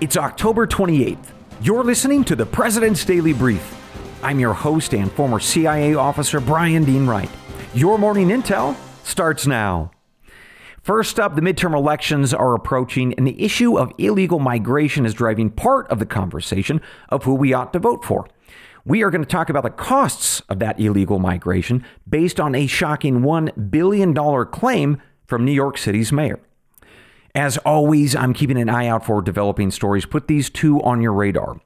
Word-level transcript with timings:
It's 0.00 0.16
October 0.16 0.66
28th. 0.66 1.26
You're 1.60 1.84
listening 1.84 2.24
to 2.24 2.34
the 2.34 2.46
President's 2.46 3.04
Daily 3.04 3.34
Brief. 3.34 3.76
I'm 4.22 4.40
your 4.40 4.54
host 4.54 4.94
and 4.94 5.12
former 5.12 5.38
CIA 5.38 5.92
officer 5.92 6.40
Brian 6.40 6.84
Dean 6.84 7.06
Wright. 7.06 7.28
Your 7.74 7.98
morning 7.98 8.28
intel 8.28 8.76
starts 9.04 9.46
now. 9.46 9.90
First 10.82 11.20
up, 11.20 11.34
the 11.34 11.42
midterm 11.42 11.76
elections 11.76 12.32
are 12.32 12.54
approaching, 12.54 13.12
and 13.12 13.26
the 13.26 13.42
issue 13.42 13.78
of 13.78 13.92
illegal 13.98 14.38
migration 14.38 15.04
is 15.04 15.12
driving 15.12 15.50
part 15.50 15.86
of 15.90 15.98
the 15.98 16.06
conversation 16.06 16.80
of 17.10 17.24
who 17.24 17.34
we 17.34 17.52
ought 17.52 17.74
to 17.74 17.78
vote 17.78 18.02
for. 18.02 18.26
We 18.86 19.02
are 19.02 19.10
going 19.10 19.22
to 19.22 19.28
talk 19.28 19.50
about 19.50 19.64
the 19.64 19.68
costs 19.68 20.40
of 20.48 20.60
that 20.60 20.80
illegal 20.80 21.18
migration 21.18 21.84
based 22.08 22.40
on 22.40 22.54
a 22.54 22.66
shocking 22.66 23.20
$1 23.20 23.70
billion 23.70 24.14
claim 24.46 25.02
from 25.26 25.44
New 25.44 25.52
York 25.52 25.76
City's 25.76 26.10
mayor. 26.10 26.40
As 27.34 27.58
always, 27.58 28.16
I'm 28.16 28.34
keeping 28.34 28.58
an 28.58 28.68
eye 28.68 28.86
out 28.86 29.06
for 29.06 29.22
developing 29.22 29.70
stories. 29.70 30.06
Put 30.06 30.26
these 30.26 30.50
two 30.50 30.82
on 30.82 31.00
your 31.00 31.12
radar. 31.12 31.60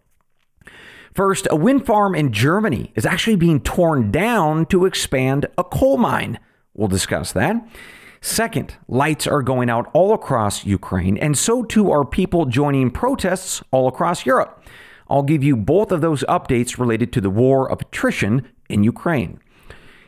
First, 1.15 1.47
a 1.51 1.57
wind 1.57 1.87
farm 1.87 2.15
in 2.15 2.33
Germany 2.33 2.93
is 2.97 3.07
actually 3.07 3.37
being 3.37 3.61
torn 3.61 4.11
down 4.11 4.67
to 4.67 4.85
expand 4.85 5.47
a 5.57 5.65
coal 5.65 5.97
mine. 5.97 6.41
We'll 6.75 6.89
discuss 6.89 7.33
that. 7.33 7.57
Second, 8.21 8.75
lights 8.89 9.27
are 9.27 9.43
going 9.43 9.71
out 9.71 9.91
all 9.93 10.13
across 10.13 10.65
Ukraine, 10.65 11.17
and 11.19 11.39
so 11.39 11.63
too 11.63 11.91
are 11.91 12.05
people 12.05 12.47
joining 12.47 12.91
protests 12.91 13.63
all 13.71 13.87
across 13.87 14.27
Europe. 14.27 14.65
I'll 15.09 15.23
give 15.23 15.45
you 15.45 15.57
both 15.57 15.93
of 15.93 16.01
those 16.01 16.25
updates 16.25 16.79
related 16.79 17.13
to 17.13 17.21
the 17.21 17.31
war 17.31 17.71
of 17.71 17.83
attrition 17.83 18.49
in 18.69 18.83
Ukraine. 18.83 19.41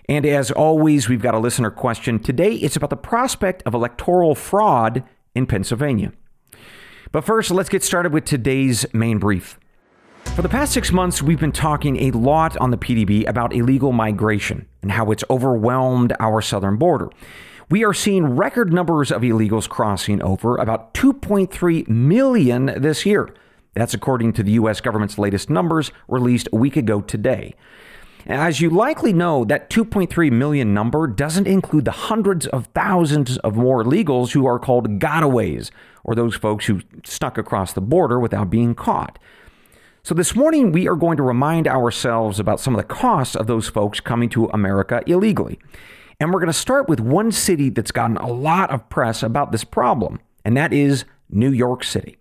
And 0.09 0.25
as 0.25 0.51
always, 0.51 1.09
we've 1.09 1.23
got 1.23 1.35
a 1.35 1.39
listener 1.39 1.71
question. 1.71 2.19
Today, 2.19 2.55
it's 2.55 2.77
about 2.77 2.91
the 2.91 2.97
prospect 2.97 3.63
of 3.67 3.75
electoral 3.75 4.35
fraud 4.35 5.05
in 5.37 5.47
Pennsylvania. 5.47 6.13
But 7.13 7.25
first, 7.25 7.51
let's 7.51 7.69
get 7.69 7.85
started 7.85 8.13
with 8.13 8.25
today's 8.25 8.87
main 8.93 9.19
brief. 9.19 9.59
For 10.35 10.43
the 10.43 10.49
past 10.49 10.73
six 10.73 10.93
months, 10.93 11.23
we've 11.23 11.41
been 11.41 11.53
talking 11.53 11.97
a 11.97 12.11
lot 12.11 12.57
on 12.59 12.71
the 12.71 12.77
PDB 12.77 13.27
about 13.27 13.55
illegal 13.55 13.93
migration 13.93 14.67
and 14.83 14.93
how 14.93 15.11
it's 15.11 15.25
overwhelmed 15.31 16.15
our 16.19 16.43
southern 16.43 16.77
border. 16.77 17.09
We 17.71 17.85
are 17.85 17.95
seeing 17.95 18.37
record 18.37 18.73
numbers 18.73 19.11
of 19.11 19.23
illegals 19.23 19.69
crossing 19.69 20.23
over, 20.23 20.57
about 20.57 20.95
2.3 20.95 21.89
million 21.89 22.67
this 22.77 23.07
year. 23.07 23.35
That's 23.75 23.95
according 23.95 24.35
to 24.35 24.43
the 24.43 24.53
U.S. 24.53 24.81
government's 24.81 25.19
latest 25.19 25.51
numbers 25.51 25.91
released 26.09 26.49
a 26.53 26.57
week 26.57 26.77
ago 26.77 27.01
today. 27.01 27.55
As 28.29 28.61
you 28.61 28.71
likely 28.71 29.13
know, 29.13 29.45
that 29.45 29.71
2.3 29.71 30.33
million 30.33 30.75
number 30.75 31.07
doesn't 31.07 31.47
include 31.47 31.85
the 31.85 31.93
hundreds 31.93 32.49
of 32.49 32.67
thousands 32.75 33.39
of 33.39 33.55
more 33.55 33.85
illegals 33.85 34.33
who 34.33 34.47
are 34.47 34.59
called 34.59 34.99
gotaways, 34.99 35.71
or 36.03 36.17
those 36.17 36.35
folks 36.35 36.67
who 36.67 36.81
snuck 37.05 37.39
across 37.39 37.73
the 37.73 37.81
border 37.81 38.19
without 38.19 38.51
being 38.51 38.75
caught. 38.75 39.21
So, 40.03 40.13
this 40.13 40.35
morning, 40.35 40.73
we 40.73 40.89
are 40.89 40.97
going 40.97 41.17
to 41.19 41.23
remind 41.23 41.69
ourselves 41.69 42.41
about 42.41 42.59
some 42.59 42.75
of 42.75 42.79
the 42.79 42.95
costs 42.95 43.37
of 43.37 43.47
those 43.47 43.69
folks 43.69 44.01
coming 44.01 44.29
to 44.31 44.47
America 44.47 45.03
illegally. 45.07 45.61
And 46.19 46.33
we're 46.33 46.41
going 46.41 46.49
to 46.49 46.53
start 46.53 46.89
with 46.89 46.99
one 46.99 47.31
city 47.31 47.71
that's 47.71 47.93
gotten 47.93 48.17
a 48.17 48.29
lot 48.29 48.71
of 48.71 48.89
press 48.89 49.23
about 49.23 49.53
this 49.53 49.65
problem, 49.65 50.19
and 50.45 50.57
that 50.57 50.73
is 50.73 51.05
New 51.31 51.53
York 51.53 51.85
City. 51.85 52.19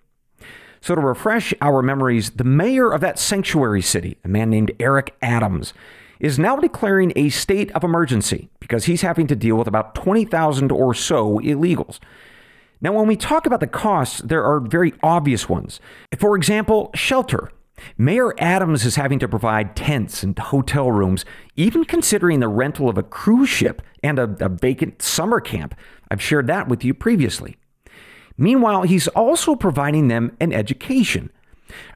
So, 0.86 0.94
to 0.94 1.02
refresh 1.02 1.52
our 1.62 1.82
memories, 1.82 2.30
the 2.30 2.44
mayor 2.44 2.92
of 2.92 3.02
that 3.02 3.18
sanctuary 3.18 3.82
city, 3.82 4.18
a 4.24 4.28
man 4.28 4.52
named 4.52 4.72
Eric 4.80 5.16
Adams, 5.20 5.74
is 6.20 6.38
now 6.38 6.58
declaring 6.58 7.12
a 7.16 7.30
state 7.30 7.72
of 7.72 7.84
emergency 7.84 8.50
because 8.60 8.86
he's 8.86 9.02
having 9.02 9.26
to 9.26 9.36
deal 9.36 9.56
with 9.56 9.68
about 9.68 9.96
20,000 9.96 10.72
or 10.72 10.94
so 10.94 11.40
illegals. 11.40 11.98
Now, 12.82 12.94
when 12.94 13.08
we 13.08 13.16
talk 13.16 13.48
about 13.48 13.62
the 13.62 13.66
costs, 13.68 14.20
there 14.20 14.44
are 14.44 14.60
very 14.60 14.94
obvious 15.02 15.50
ones. 15.50 15.80
For 16.20 16.36
example, 16.36 16.92
shelter. 16.94 17.52
Mayor 17.98 18.36
Adams 18.38 18.86
is 18.86 18.96
having 18.96 19.18
to 19.18 19.28
provide 19.28 19.76
tents 19.76 20.22
and 20.22 20.38
hotel 20.38 20.92
rooms, 20.92 21.26
even 21.56 21.84
considering 21.86 22.42
the 22.42 22.48
rental 22.48 22.90
of 22.90 23.00
a 23.00 23.02
cruise 23.02 23.50
ship 23.50 23.82
and 24.04 24.20
a, 24.20 24.38
a 24.40 24.50
vacant 24.50 25.02
summer 25.02 25.40
camp. 25.40 25.74
I've 26.12 26.22
shared 26.22 26.46
that 26.46 26.68
with 26.68 26.86
you 26.86 26.94
previously. 26.94 27.58
Meanwhile, 28.38 28.84
he's 28.84 29.08
also 29.10 29.56
providing 29.56 30.08
them 30.08 30.36
an 30.40 30.52
education. 30.52 31.30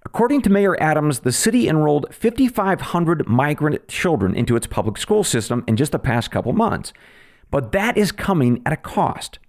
According 0.05 0.41
to 0.43 0.49
Mayor 0.49 0.81
Adams, 0.81 1.19
the 1.19 1.31
city 1.31 1.67
enrolled 1.67 2.13
5,500 2.13 3.27
migrant 3.27 3.87
children 3.87 4.35
into 4.35 4.55
its 4.55 4.67
public 4.67 4.97
school 4.97 5.23
system 5.23 5.63
in 5.67 5.75
just 5.75 5.91
the 5.91 5.99
past 5.99 6.31
couple 6.31 6.53
months. 6.53 6.93
But 7.51 7.71
that 7.71 7.97
is 7.97 8.11
coming 8.11 8.61
at 8.65 8.73
a 8.73 8.77
cost. 8.77 9.39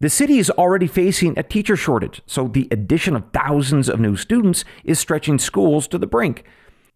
The 0.00 0.10
city 0.10 0.38
is 0.38 0.50
already 0.50 0.86
facing 0.86 1.38
a 1.38 1.44
teacher 1.44 1.76
shortage, 1.76 2.22
so 2.26 2.48
the 2.48 2.66
addition 2.70 3.14
of 3.14 3.30
thousands 3.32 3.88
of 3.88 4.00
new 4.00 4.16
students 4.16 4.64
is 4.84 4.98
stretching 4.98 5.38
schools 5.38 5.86
to 5.88 5.98
the 5.98 6.08
brink. 6.08 6.44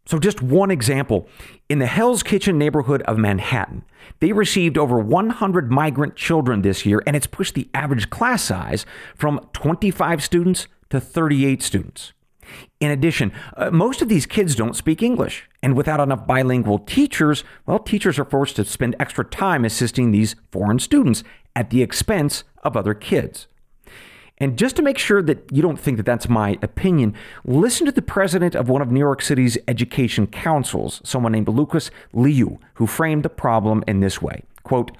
So, 0.06 0.20
just 0.20 0.40
one 0.40 0.70
example 0.70 1.28
in 1.68 1.80
the 1.80 1.86
Hell's 1.86 2.22
Kitchen 2.22 2.56
neighborhood 2.56 3.02
of 3.02 3.18
Manhattan, 3.18 3.84
they 4.20 4.32
received 4.32 4.78
over 4.78 5.00
100 5.00 5.70
migrant 5.70 6.14
children 6.14 6.62
this 6.62 6.86
year, 6.86 7.02
and 7.06 7.16
it's 7.16 7.26
pushed 7.26 7.54
the 7.54 7.68
average 7.74 8.08
class 8.08 8.44
size 8.44 8.86
from 9.16 9.40
25 9.52 10.22
students 10.22 10.68
to 10.90 11.00
38 11.00 11.60
students. 11.60 12.12
In 12.78 12.92
addition, 12.92 13.32
uh, 13.56 13.72
most 13.72 14.00
of 14.00 14.08
these 14.08 14.26
kids 14.26 14.54
don't 14.54 14.76
speak 14.76 15.02
English, 15.02 15.48
and 15.60 15.76
without 15.76 15.98
enough 15.98 16.24
bilingual 16.26 16.78
teachers, 16.78 17.42
well, 17.66 17.80
teachers 17.80 18.18
are 18.20 18.24
forced 18.24 18.54
to 18.56 18.64
spend 18.64 18.94
extra 19.00 19.24
time 19.24 19.64
assisting 19.64 20.12
these 20.12 20.36
foreign 20.52 20.78
students 20.78 21.24
at 21.56 21.70
the 21.70 21.82
expense 21.82 22.44
of 22.62 22.76
other 22.76 22.94
kids. 22.94 23.48
And 24.38 24.58
just 24.58 24.76
to 24.76 24.82
make 24.82 24.98
sure 24.98 25.22
that 25.22 25.50
you 25.50 25.62
don't 25.62 25.80
think 25.80 25.96
that 25.96 26.04
that's 26.04 26.28
my 26.28 26.58
opinion, 26.62 27.14
listen 27.44 27.86
to 27.86 27.92
the 27.92 28.02
president 28.02 28.54
of 28.54 28.68
one 28.68 28.82
of 28.82 28.92
New 28.92 29.00
York 29.00 29.22
City's 29.22 29.56
education 29.66 30.26
councils, 30.26 31.00
someone 31.04 31.32
named 31.32 31.48
Lucas 31.48 31.90
Liu, 32.12 32.58
who 32.74 32.86
framed 32.86 33.22
the 33.22 33.30
problem 33.30 33.82
in 33.86 34.00
this 34.00 34.20
way. 34.20 34.42
Quote, 34.62 34.94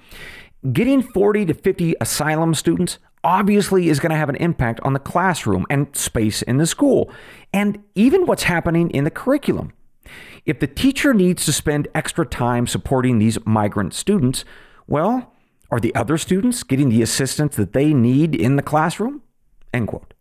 Getting 0.73 1.03
40 1.03 1.47
to 1.47 1.55
50 1.55 1.95
asylum 2.01 2.55
students 2.55 2.99
obviously 3.23 3.89
is 3.89 4.01
going 4.01 4.11
to 4.11 4.17
have 4.17 4.29
an 4.29 4.37
impact 4.37 4.81
on 4.83 4.95
the 4.95 4.99
classroom 4.99 5.67
and 5.69 5.95
space 5.95 6.43
in 6.43 6.57
the 6.57 6.67
school, 6.67 7.11
and 7.53 7.83
even 7.95 8.25
what's 8.25 8.45
happening 8.45 8.91
in 8.91 9.05
the 9.05 9.11
curriculum. 9.11 9.73
If 10.47 10.61
the 10.61 10.67
teacher 10.67 11.13
needs 11.13 11.45
to 11.45 11.53
spend 11.53 11.89
extra 11.95 12.25
time 12.25 12.67
supporting 12.67 13.19
these 13.19 13.39
migrant 13.45 13.95
students, 13.95 14.45
well, 14.87 15.35
are 15.71 15.81
the 15.81 15.95
other 15.95 16.17
students 16.17 16.63
getting 16.63 16.89
the 16.89 17.03
assistance 17.03 17.57
that 17.57 17.73
they 17.73 17.93
need 17.93 18.35
in 18.35 18.57
the 18.57 18.63
classroom? 18.63 19.23
End 19.77 19.89
quote. 19.89 20.15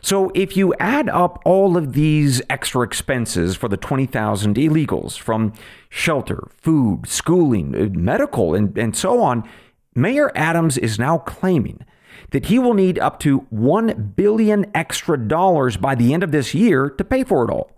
So 0.00 0.30
if 0.34 0.54
you 0.54 0.74
add 0.78 1.08
up 1.08 1.40
all 1.46 1.76
of 1.76 1.94
these 1.94 2.42
extra 2.50 2.82
expenses 2.82 3.56
for 3.56 3.68
the 3.68 3.78
20,000 3.78 4.54
illegals 4.56 5.18
from 5.18 5.54
shelter, 5.88 6.48
food, 6.58 7.06
schooling, 7.06 7.74
uh, 7.74 7.98
medical, 7.98 8.54
and, 8.54 8.76
and 8.76 8.94
so 8.94 9.22
on, 9.22 9.48
Mayor 9.94 10.30
Adams 10.34 10.76
is 10.76 10.98
now 10.98 11.18
claiming 11.18 11.86
that 12.32 12.46
he 12.46 12.58
will 12.58 12.74
need 12.74 12.98
up 12.98 13.18
to 13.20 13.38
1 13.48 14.12
billion 14.14 14.70
extra 14.74 15.18
dollars 15.18 15.78
by 15.78 15.94
the 15.94 16.12
end 16.12 16.22
of 16.22 16.32
this 16.32 16.52
year 16.52 16.90
to 16.90 17.02
pay 17.02 17.24
for 17.24 17.42
it 17.42 17.50
all. 17.50 17.70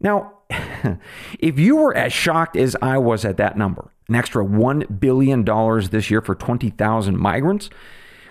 Now, 0.00 0.32
if 1.38 1.58
you 1.58 1.76
were 1.76 1.94
as 1.94 2.14
shocked 2.14 2.56
as 2.56 2.74
I 2.80 2.96
was 2.96 3.26
at 3.26 3.36
that 3.36 3.58
number, 3.58 3.90
an 4.08 4.14
extra 4.14 4.42
$1 4.42 4.98
billion 4.98 5.44
this 5.90 6.10
year 6.10 6.22
for 6.22 6.34
20,000 6.34 7.18
migrants, 7.18 7.68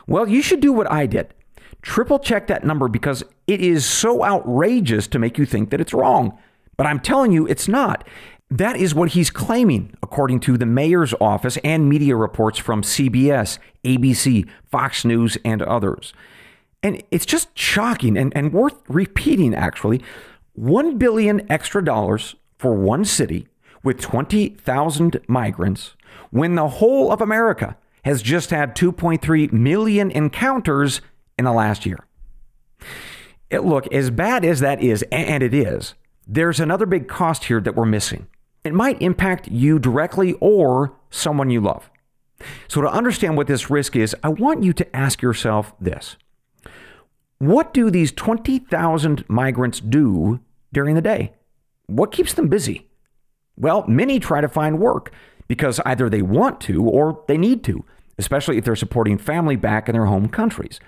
well, 0.07 0.27
you 0.27 0.41
should 0.41 0.59
do 0.59 0.73
what 0.73 0.91
I 0.91 1.05
did 1.05 1.35
triple 1.81 2.19
check 2.19 2.47
that 2.47 2.63
number 2.63 2.87
because 2.87 3.23
it 3.47 3.61
is 3.61 3.85
so 3.85 4.23
outrageous 4.23 5.07
to 5.07 5.19
make 5.19 5.37
you 5.37 5.45
think 5.45 5.69
that 5.69 5.81
it's 5.81 5.93
wrong. 5.93 6.37
But 6.77 6.87
I'm 6.87 6.99
telling 6.99 7.31
you, 7.31 7.47
it's 7.47 7.67
not. 7.67 8.07
That 8.49 8.75
is 8.75 8.93
what 8.93 9.11
he's 9.11 9.29
claiming, 9.29 9.95
according 10.03 10.41
to 10.41 10.57
the 10.57 10.65
mayor's 10.65 11.13
office 11.21 11.57
and 11.63 11.87
media 11.87 12.15
reports 12.15 12.57
from 12.57 12.81
CBS, 12.81 13.59
ABC, 13.85 14.47
Fox 14.69 15.05
News, 15.05 15.37
and 15.45 15.61
others. 15.61 16.13
And 16.83 17.01
it's 17.11 17.25
just 17.25 17.57
shocking 17.57 18.17
and, 18.17 18.35
and 18.35 18.51
worth 18.51 18.75
repeating, 18.87 19.55
actually. 19.55 20.01
One 20.53 20.97
billion 20.97 21.49
extra 21.49 21.83
dollars 21.83 22.35
for 22.57 22.73
one 22.73 23.05
city 23.05 23.47
with 23.83 24.01
20,000 24.01 25.21
migrants 25.27 25.95
when 26.29 26.55
the 26.55 26.67
whole 26.67 27.11
of 27.11 27.21
America 27.21 27.77
has 28.03 28.21
just 28.21 28.49
had 28.49 28.75
2.3 28.75 29.51
million 29.51 30.11
encounters 30.11 31.01
in 31.37 31.45
the 31.45 31.51
last 31.51 31.85
year. 31.85 31.99
It, 33.49 33.65
look, 33.65 33.91
as 33.93 34.09
bad 34.09 34.45
as 34.45 34.59
that 34.61 34.81
is, 34.81 35.03
and 35.11 35.43
it 35.43 35.53
is, 35.53 35.93
there's 36.27 36.59
another 36.59 36.85
big 36.85 37.07
cost 37.07 37.45
here 37.45 37.59
that 37.61 37.75
we're 37.75 37.85
missing. 37.85 38.27
It 38.63 38.73
might 38.73 39.01
impact 39.01 39.49
you 39.49 39.79
directly 39.79 40.33
or 40.39 40.93
someone 41.09 41.49
you 41.49 41.61
love. 41.61 41.89
So, 42.67 42.81
to 42.81 42.87
understand 42.87 43.37
what 43.37 43.47
this 43.47 43.69
risk 43.69 43.95
is, 43.95 44.15
I 44.23 44.29
want 44.29 44.63
you 44.63 44.73
to 44.73 44.95
ask 44.95 45.21
yourself 45.21 45.73
this 45.79 46.15
What 47.39 47.73
do 47.73 47.91
these 47.91 48.11
20,000 48.11 49.25
migrants 49.27 49.79
do 49.79 50.39
during 50.71 50.95
the 50.95 51.01
day? 51.01 51.33
What 51.87 52.11
keeps 52.11 52.33
them 52.33 52.47
busy? 52.47 52.87
Well, 53.57 53.85
many 53.87 54.19
try 54.19 54.41
to 54.41 54.47
find 54.47 54.79
work 54.79 55.11
because 55.47 55.79
either 55.85 56.09
they 56.09 56.21
want 56.21 56.61
to 56.61 56.83
or 56.83 57.23
they 57.27 57.37
need 57.37 57.63
to, 57.65 57.83
especially 58.17 58.57
if 58.57 58.63
they're 58.63 58.75
supporting 58.75 59.17
family 59.17 59.55
back 59.55 59.89
in 59.89 59.93
their 59.93 60.05
home 60.05 60.29
countries. 60.29 60.79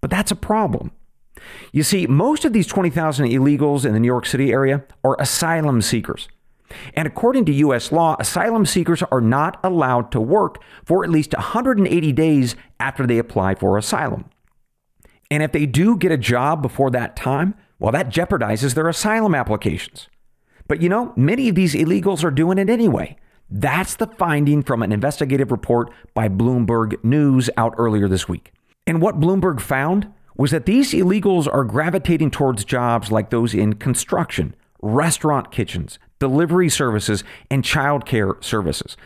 But 0.00 0.10
that's 0.10 0.30
a 0.30 0.36
problem. 0.36 0.92
You 1.72 1.82
see, 1.82 2.06
most 2.06 2.44
of 2.44 2.52
these 2.52 2.66
20,000 2.66 3.26
illegals 3.26 3.84
in 3.84 3.92
the 3.92 4.00
New 4.00 4.06
York 4.06 4.26
City 4.26 4.52
area 4.52 4.84
are 5.04 5.16
asylum 5.20 5.82
seekers. 5.82 6.28
And 6.94 7.06
according 7.06 7.44
to 7.46 7.52
U.S. 7.52 7.92
law, 7.92 8.16
asylum 8.18 8.66
seekers 8.66 9.02
are 9.04 9.20
not 9.20 9.58
allowed 9.64 10.12
to 10.12 10.20
work 10.20 10.62
for 10.84 11.02
at 11.02 11.10
least 11.10 11.32
180 11.32 12.12
days 12.12 12.56
after 12.78 13.06
they 13.06 13.18
apply 13.18 13.54
for 13.54 13.78
asylum. 13.78 14.26
And 15.30 15.42
if 15.42 15.52
they 15.52 15.66
do 15.66 15.96
get 15.96 16.12
a 16.12 16.18
job 16.18 16.62
before 16.62 16.90
that 16.90 17.16
time, 17.16 17.54
well, 17.78 17.92
that 17.92 18.08
jeopardizes 18.08 18.74
their 18.74 18.88
asylum 18.88 19.34
applications. 19.34 20.08
But 20.66 20.82
you 20.82 20.88
know, 20.88 21.12
many 21.16 21.48
of 21.48 21.54
these 21.54 21.74
illegals 21.74 22.24
are 22.24 22.30
doing 22.30 22.58
it 22.58 22.68
anyway. 22.68 23.16
That's 23.50 23.96
the 23.96 24.06
finding 24.06 24.62
from 24.62 24.82
an 24.82 24.92
investigative 24.92 25.50
report 25.50 25.90
by 26.12 26.28
Bloomberg 26.28 27.02
News 27.02 27.48
out 27.56 27.74
earlier 27.78 28.08
this 28.08 28.28
week. 28.28 28.52
And 28.88 29.02
what 29.02 29.20
Bloomberg 29.20 29.60
found 29.60 30.10
was 30.38 30.50
that 30.50 30.64
these 30.64 30.92
illegals 30.92 31.46
are 31.52 31.62
gravitating 31.62 32.30
towards 32.30 32.64
jobs 32.64 33.12
like 33.12 33.28
those 33.28 33.52
in 33.52 33.74
construction, 33.74 34.54
restaurant 34.80 35.52
kitchens, 35.52 35.98
delivery 36.18 36.70
services, 36.70 37.22
and 37.50 37.62
childcare 37.62 38.42
services. 38.42 38.96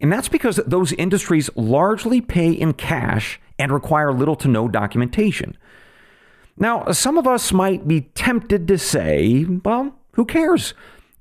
And 0.00 0.12
that's 0.12 0.28
because 0.28 0.60
those 0.64 0.92
industries 0.92 1.50
largely 1.56 2.20
pay 2.20 2.52
in 2.52 2.74
cash 2.74 3.40
and 3.58 3.72
require 3.72 4.12
little 4.12 4.36
to 4.36 4.46
no 4.46 4.68
documentation. 4.68 5.56
Now, 6.56 6.92
some 6.92 7.18
of 7.18 7.26
us 7.26 7.52
might 7.52 7.88
be 7.88 8.02
tempted 8.02 8.68
to 8.68 8.78
say, 8.78 9.44
well, 9.64 9.98
who 10.12 10.24
cares? 10.24 10.72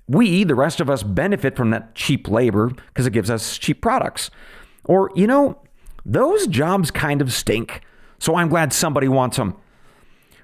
We, 0.07 0.44
the 0.44 0.54
rest 0.54 0.80
of 0.80 0.92
us, 0.92 1.02
benefit 1.02 1.56
from 1.56 1.72
that 1.72 1.96
cheap 1.96 2.28
labor 2.28 2.69
because 2.69 3.07
it 3.07 3.13
gives 3.13 3.31
us 3.31 3.57
cheap 3.57 3.81
products. 3.81 4.30
Or, 4.84 5.10
you 5.16 5.25
know, 5.25 5.60
those 6.06 6.46
jobs 6.46 6.92
kind 6.92 7.19
of 7.19 7.34
stink, 7.34 7.81
so 8.19 8.35
I'm 8.35 8.50
glad 8.50 8.73
somebody 8.73 9.07
wants 9.07 9.38
them. 9.38 9.56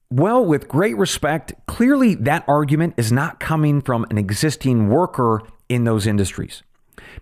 Well, 0.10 0.44
with 0.44 0.68
great 0.68 0.98
respect, 0.98 1.54
clearly 1.68 2.16
that 2.16 2.44
argument 2.48 2.96
is 2.98 3.12
not 3.12 3.40
coming 3.40 3.82
from 3.82 4.06
an 4.10 4.18
existing 4.18 4.90
worker 4.90 5.42
in 5.70 5.86
those 5.86 6.06
industries 6.06 6.64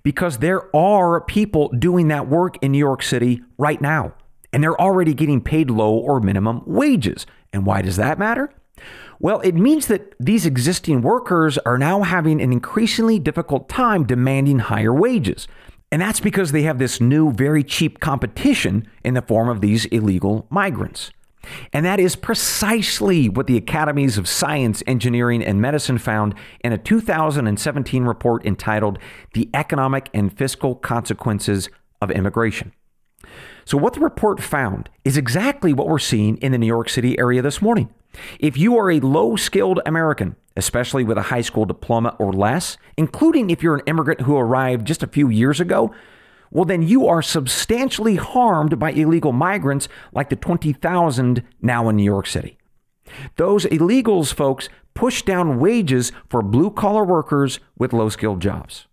because 0.01 0.39
there 0.39 0.75
are 0.75 1.21
people 1.21 1.69
doing 1.69 2.07
that 2.07 2.27
work 2.27 2.57
in 2.63 2.71
New 2.71 2.79
York 2.79 3.03
City 3.03 3.41
right 3.57 3.79
now, 3.79 4.13
and 4.51 4.63
they're 4.63 4.79
already 4.79 5.13
getting 5.13 5.41
paid 5.41 5.69
low 5.69 5.93
or 5.93 6.19
minimum 6.19 6.63
wages. 6.65 7.25
And 7.53 7.65
why 7.65 7.81
does 7.81 7.95
that 7.97 8.17
matter? 8.17 8.51
Well, 9.19 9.41
it 9.41 9.53
means 9.53 9.87
that 9.87 10.15
these 10.19 10.45
existing 10.45 11.01
workers 11.01 11.57
are 11.59 11.77
now 11.77 12.03
having 12.03 12.41
an 12.41 12.53
increasingly 12.53 13.19
difficult 13.19 13.67
time 13.67 14.05
demanding 14.05 14.59
higher 14.59 14.93
wages. 14.93 15.47
And 15.91 16.01
that's 16.01 16.19
because 16.19 16.51
they 16.51 16.63
have 16.63 16.77
this 16.77 17.01
new, 17.01 17.31
very 17.31 17.63
cheap 17.63 17.99
competition 17.99 18.87
in 19.03 19.15
the 19.15 19.21
form 19.21 19.49
of 19.49 19.61
these 19.61 19.85
illegal 19.85 20.45
migrants. 20.49 21.11
And 21.73 21.85
that 21.85 21.99
is 21.99 22.15
precisely 22.15 23.29
what 23.29 23.47
the 23.47 23.57
Academies 23.57 24.17
of 24.17 24.27
Science, 24.27 24.83
Engineering, 24.85 25.43
and 25.43 25.61
Medicine 25.61 25.97
found 25.97 26.35
in 26.63 26.73
a 26.73 26.77
2017 26.77 28.03
report 28.03 28.45
entitled 28.45 28.99
The 29.33 29.49
Economic 29.53 30.09
and 30.13 30.35
Fiscal 30.35 30.75
Consequences 30.75 31.69
of 32.01 32.11
Immigration. 32.11 32.73
So, 33.65 33.77
what 33.77 33.93
the 33.93 33.99
report 33.99 34.41
found 34.41 34.89
is 35.05 35.17
exactly 35.17 35.73
what 35.73 35.87
we're 35.87 35.99
seeing 35.99 36.37
in 36.37 36.51
the 36.51 36.57
New 36.57 36.65
York 36.65 36.89
City 36.89 37.17
area 37.19 37.41
this 37.41 37.61
morning. 37.61 37.89
If 38.39 38.57
you 38.57 38.77
are 38.77 38.89
a 38.89 38.99
low 38.99 39.35
skilled 39.35 39.79
American, 39.85 40.35
especially 40.59 41.03
with 41.03 41.17
a 41.17 41.23
high 41.23 41.41
school 41.41 41.65
diploma 41.65 42.15
or 42.19 42.31
less, 42.31 42.77
including 42.97 43.49
if 43.49 43.63
you're 43.63 43.75
an 43.75 43.87
immigrant 43.87 44.21
who 44.21 44.37
arrived 44.37 44.85
just 44.85 45.01
a 45.01 45.07
few 45.07 45.29
years 45.29 45.59
ago, 45.59 45.91
well, 46.51 46.65
then 46.65 46.83
you 46.83 47.07
are 47.07 47.21
substantially 47.21 48.17
harmed 48.17 48.77
by 48.77 48.91
illegal 48.91 49.31
migrants 49.31 49.87
like 50.13 50.29
the 50.29 50.35
20,000 50.35 51.43
now 51.61 51.89
in 51.89 51.95
New 51.95 52.03
York 52.03 52.27
City. 52.27 52.57
Those 53.37 53.65
illegals, 53.65 54.33
folks, 54.33 54.69
push 54.93 55.23
down 55.23 55.59
wages 55.59 56.11
for 56.27 56.41
blue 56.41 56.69
collar 56.69 57.03
workers 57.03 57.59
with 57.77 57.93
low 57.93 58.09
skilled 58.09 58.41
jobs. 58.41 58.87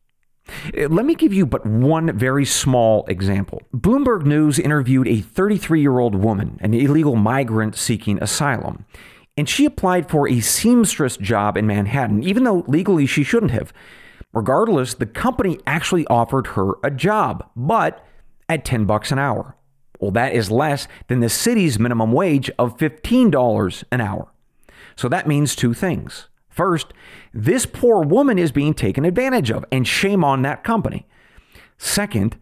Uh, 0.76 0.88
let 0.88 1.04
me 1.04 1.14
give 1.14 1.32
you 1.32 1.44
but 1.44 1.66
one 1.66 2.16
very 2.16 2.44
small 2.44 3.04
example. 3.06 3.62
Bloomberg 3.74 4.24
News 4.24 4.58
interviewed 4.58 5.08
a 5.08 5.20
33 5.20 5.80
year 5.80 5.98
old 5.98 6.14
woman, 6.14 6.58
an 6.60 6.74
illegal 6.74 7.16
migrant 7.16 7.76
seeking 7.76 8.22
asylum, 8.22 8.84
and 9.36 9.48
she 9.48 9.64
applied 9.64 10.08
for 10.08 10.28
a 10.28 10.40
seamstress 10.40 11.16
job 11.16 11.56
in 11.56 11.66
Manhattan, 11.66 12.22
even 12.22 12.44
though 12.44 12.64
legally 12.66 13.06
she 13.06 13.22
shouldn't 13.22 13.52
have. 13.52 13.72
Regardless, 14.32 14.94
the 14.94 15.06
company 15.06 15.58
actually 15.66 16.06
offered 16.08 16.48
her 16.48 16.72
a 16.82 16.90
job, 16.90 17.48
but 17.54 18.04
at 18.48 18.64
10 18.64 18.84
bucks 18.84 19.10
an 19.10 19.18
hour. 19.18 19.56
Well, 20.00 20.10
that 20.12 20.34
is 20.34 20.50
less 20.50 20.88
than 21.08 21.20
the 21.20 21.28
city's 21.28 21.78
minimum 21.78 22.12
wage 22.12 22.50
of 22.58 22.76
$15 22.76 23.84
an 23.90 24.00
hour. 24.00 24.32
So 24.94 25.08
that 25.08 25.26
means 25.26 25.56
two 25.56 25.74
things. 25.74 26.28
First, 26.48 26.92
this 27.34 27.66
poor 27.66 28.02
woman 28.02 28.38
is 28.38 28.52
being 28.52 28.74
taken 28.74 29.04
advantage 29.04 29.50
of, 29.50 29.64
and 29.70 29.86
shame 29.86 30.24
on 30.24 30.42
that 30.42 30.64
company. 30.64 31.06
Second, 31.76 32.36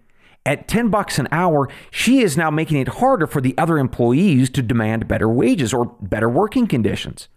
at 0.47 0.69
10 0.69 0.91
bucks 0.91 1.19
an 1.19 1.29
hour, 1.33 1.69
she 1.91 2.21
is 2.21 2.37
now 2.37 2.51
making 2.51 2.79
it 2.79 2.89
harder 2.89 3.27
for 3.27 3.41
the 3.41 3.57
other 3.57 3.79
employees 3.79 4.51
to 4.51 4.63
demand 4.63 5.09
better 5.09 5.29
wages 5.29 5.73
or 5.73 5.87
better 6.01 6.29
working 6.29 6.67
conditions. 6.67 7.29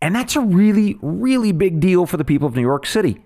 And 0.00 0.14
that's 0.14 0.36
a 0.36 0.40
really, 0.40 0.98
really 1.02 1.52
big 1.52 1.80
deal 1.80 2.06
for 2.06 2.16
the 2.16 2.24
people 2.24 2.48
of 2.48 2.56
New 2.56 2.62
York 2.62 2.86
City. 2.86 3.22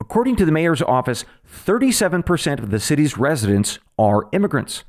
According 0.00 0.36
to 0.36 0.44
the 0.44 0.52
mayor's 0.52 0.82
office, 0.82 1.24
37% 1.48 2.58
of 2.62 2.70
the 2.70 2.80
city's 2.80 3.18
residents 3.18 3.78
are 3.98 4.28
immigrants. 4.32 4.84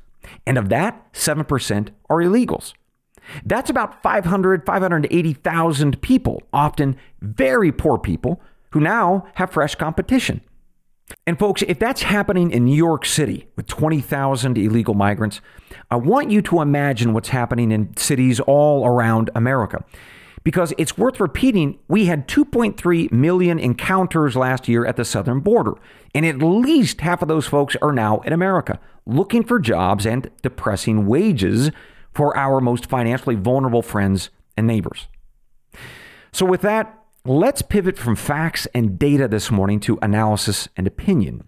And 0.46 0.58
of 0.58 0.68
that, 0.68 1.12
7% 1.12 1.88
are 2.08 2.18
illegals. 2.18 2.74
That's 3.44 3.70
about 3.70 4.02
500, 4.02 4.64
580,000 4.64 6.00
people, 6.00 6.42
often 6.52 6.96
very 7.20 7.72
poor 7.72 7.98
people, 7.98 8.40
who 8.70 8.80
now 8.80 9.26
have 9.34 9.50
fresh 9.50 9.74
competition. 9.74 10.40
And 11.26 11.38
folks, 11.38 11.62
if 11.62 11.78
that's 11.78 12.02
happening 12.02 12.50
in 12.50 12.64
New 12.64 12.76
York 12.76 13.06
City 13.06 13.48
with 13.56 13.66
20,000 13.66 14.58
illegal 14.58 14.94
migrants, 14.94 15.40
I 15.90 15.96
want 15.96 16.30
you 16.30 16.42
to 16.42 16.60
imagine 16.60 17.12
what's 17.12 17.30
happening 17.30 17.72
in 17.72 17.96
cities 17.96 18.40
all 18.40 18.86
around 18.86 19.30
America 19.34 19.84
because 20.44 20.72
it's 20.78 20.96
worth 20.96 21.20
repeating 21.20 21.78
we 21.88 22.06
had 22.06 22.28
2.3 22.28 23.12
million 23.12 23.58
encounters 23.58 24.36
last 24.36 24.68
year 24.68 24.86
at 24.86 24.96
the 24.96 25.04
southern 25.04 25.40
border, 25.40 25.74
and 26.14 26.24
at 26.24 26.38
least 26.38 27.00
half 27.00 27.22
of 27.22 27.28
those 27.28 27.46
folks 27.46 27.76
are 27.82 27.92
now 27.92 28.20
in 28.20 28.32
America 28.32 28.78
looking 29.06 29.42
for 29.42 29.58
jobs 29.58 30.06
and 30.06 30.30
depressing 30.42 31.06
wages 31.06 31.70
for 32.14 32.36
our 32.36 32.60
most 32.60 32.86
financially 32.86 33.34
vulnerable 33.34 33.82
friends 33.82 34.30
and 34.56 34.66
neighbors. 34.66 35.08
So, 36.32 36.46
with 36.46 36.60
that, 36.62 36.97
let's 37.28 37.62
pivot 37.62 37.98
from 37.98 38.16
facts 38.16 38.66
and 38.74 38.98
data 38.98 39.28
this 39.28 39.50
morning 39.50 39.80
to 39.80 39.98
analysis 40.00 40.68
and 40.76 40.86
opinion. 40.86 41.46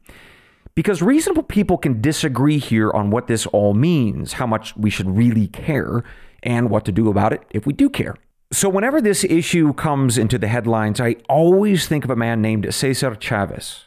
Because 0.75 1.03
reasonable 1.03 1.43
people 1.43 1.79
can 1.79 2.01
disagree 2.01 2.59
here 2.59 2.91
on 2.91 3.11
what 3.11 3.27
this 3.27 3.47
all 3.47 3.75
means, 3.75 4.35
how 4.35 4.47
much 4.47 4.77
we 4.77 4.91
should 4.91 5.17
really 5.17 5.49
care, 5.49 6.05
and 6.43 6.71
what 6.71 6.85
to 6.85 6.93
do 6.93 7.09
about 7.09 7.33
it 7.33 7.43
if 7.51 7.67
we 7.67 7.73
do 7.73 7.89
care. 7.89 8.15
So, 8.53 8.69
whenever 8.69 9.01
this 9.01 9.25
issue 9.25 9.73
comes 9.75 10.19
into 10.19 10.39
the 10.39 10.49
headlines, 10.49 11.01
I 11.01 11.17
always 11.29 11.87
think 11.87 12.05
of 12.05 12.11
a 12.11 12.17
man 12.17 12.43
named 12.43 12.73
Cesar 12.75 13.15
Chavez. 13.15 13.85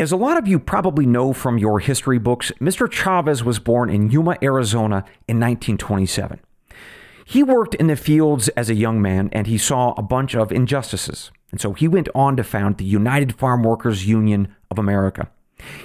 As 0.00 0.12
a 0.12 0.16
lot 0.16 0.38
of 0.38 0.46
you 0.46 0.58
probably 0.60 1.06
know 1.06 1.32
from 1.32 1.58
your 1.58 1.80
history 1.80 2.18
books, 2.18 2.52
Mr. 2.60 2.90
Chavez 2.90 3.42
was 3.42 3.58
born 3.58 3.90
in 3.90 4.10
Yuma, 4.10 4.36
Arizona 4.42 5.04
in 5.26 5.40
1927. 5.40 6.38
He 7.30 7.42
worked 7.42 7.74
in 7.74 7.88
the 7.88 7.96
fields 7.96 8.48
as 8.56 8.70
a 8.70 8.74
young 8.74 9.02
man 9.02 9.28
and 9.32 9.46
he 9.46 9.58
saw 9.58 9.92
a 9.98 10.02
bunch 10.02 10.34
of 10.34 10.50
injustices. 10.50 11.30
And 11.50 11.60
so 11.60 11.74
he 11.74 11.86
went 11.86 12.08
on 12.14 12.36
to 12.36 12.42
found 12.42 12.78
the 12.78 12.86
United 12.86 13.34
Farm 13.34 13.62
Workers 13.64 14.06
Union 14.06 14.56
of 14.70 14.78
America. 14.78 15.30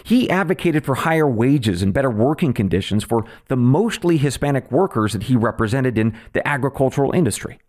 He 0.06 0.30
advocated 0.30 0.86
for 0.86 0.96
higher 0.96 1.28
wages 1.28 1.82
and 1.82 1.94
better 1.94 2.10
working 2.10 2.54
conditions 2.54 3.04
for 3.04 3.26
the 3.50 3.58
mostly 3.58 4.16
Hispanic 4.16 4.72
workers 4.72 5.12
that 5.12 5.24
he 5.24 5.36
represented 5.36 5.98
in 5.98 6.18
the 6.32 6.48
agricultural 6.48 7.12
industry. 7.12 7.60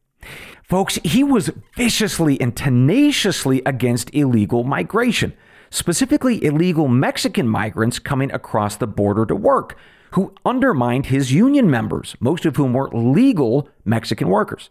Folks, 0.62 1.00
he 1.02 1.24
was 1.24 1.50
viciously 1.74 2.40
and 2.40 2.56
tenaciously 2.56 3.60
against 3.66 4.14
illegal 4.14 4.62
migration, 4.62 5.34
specifically 5.70 6.44
illegal 6.44 6.86
Mexican 6.86 7.48
migrants 7.48 7.98
coming 7.98 8.30
across 8.30 8.76
the 8.76 8.86
border 8.86 9.26
to 9.26 9.34
work, 9.34 9.76
who 10.14 10.32
undermined 10.44 11.06
his 11.06 11.32
union 11.32 11.68
members, 11.68 12.14
most 12.20 12.46
of 12.46 12.54
whom 12.54 12.72
were 12.72 12.88
legal 12.90 13.68
Mexican 13.84 14.28
workers. 14.28 14.70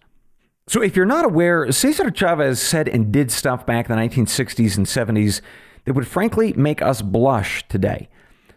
So, 0.67 0.81
if 0.81 0.95
you're 0.95 1.05
not 1.05 1.25
aware, 1.25 1.69
Cesar 1.69 2.09
Chavez 2.09 2.61
said 2.61 2.87
and 2.87 3.11
did 3.11 3.29
stuff 3.29 3.65
back 3.65 3.89
in 3.89 3.95
the 3.95 4.01
1960s 4.01 4.77
and 4.77 4.85
70s 4.85 5.41
that 5.83 5.93
would 5.93 6.07
frankly 6.07 6.53
make 6.53 6.81
us 6.81 7.01
blush 7.01 7.67
today. 7.67 8.07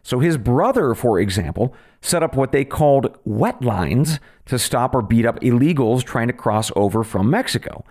So, 0.05 0.21
his 0.21 0.39
brother, 0.39 0.95
for 0.95 1.19
example, 1.19 1.75
set 2.01 2.23
up 2.23 2.37
what 2.37 2.53
they 2.53 2.65
called 2.65 3.19
wet 3.25 3.61
lines 3.61 4.21
to 4.45 4.57
stop 4.57 4.95
or 4.95 5.03
beat 5.03 5.27
up 5.27 5.41
illegals 5.41 6.05
trying 6.05 6.29
to 6.29 6.33
cross 6.33 6.71
over 6.77 7.03
from 7.03 7.29
Mexico. 7.29 7.85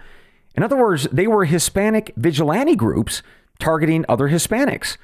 In 0.55 0.63
other 0.63 0.77
words, 0.77 1.09
they 1.11 1.27
were 1.27 1.43
Hispanic 1.43 2.13
vigilante 2.15 2.77
groups 2.77 3.21
targeting 3.59 4.05
other 4.07 4.29
Hispanics. 4.29 4.95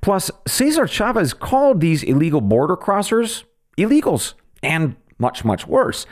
Plus, 0.00 0.30
Cesar 0.46 0.86
Chavez 0.86 1.34
called 1.34 1.80
these 1.80 2.02
illegal 2.02 2.40
border 2.40 2.76
crossers 2.76 3.44
illegals 3.78 4.34
and 4.62 4.96
much, 5.18 5.44
much 5.44 5.66
worse. 5.66 6.06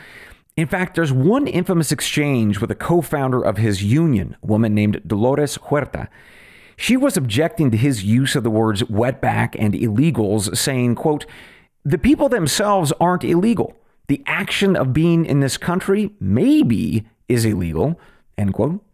In 0.57 0.67
fact, 0.67 0.95
there's 0.95 1.13
one 1.13 1.47
infamous 1.47 1.93
exchange 1.93 2.61
with 2.61 2.71
a 2.71 2.75
co 2.75 3.01
founder 3.01 3.43
of 3.43 3.57
his 3.57 3.83
union, 3.83 4.37
a 4.43 4.47
woman 4.47 4.75
named 4.75 5.01
Dolores 5.07 5.57
Huerta. 5.57 6.09
She 6.77 6.97
was 6.97 7.17
objecting 7.17 7.71
to 7.71 7.77
his 7.77 8.05
use 8.05 8.35
of 8.37 8.43
the 8.43 8.51
words 8.51 8.83
wetback 8.85 9.55
and 9.59 9.75
illegals, 9.75 10.57
saying, 10.57 10.95
quote, 10.95 11.27
the 11.85 11.99
people 11.99 12.29
themselves 12.29 12.93
aren't 13.01 13.25
illegal. 13.25 13.75
The 14.09 14.23
action 14.27 14.77
of 14.77 14.93
being 14.93 15.25
in 15.25 15.41
this 15.41 15.57
country 15.57 16.11
maybe 16.21 17.07
is 17.29 17.45
illegal, 17.45 17.99
end 18.37 18.55
quote. 18.55 18.85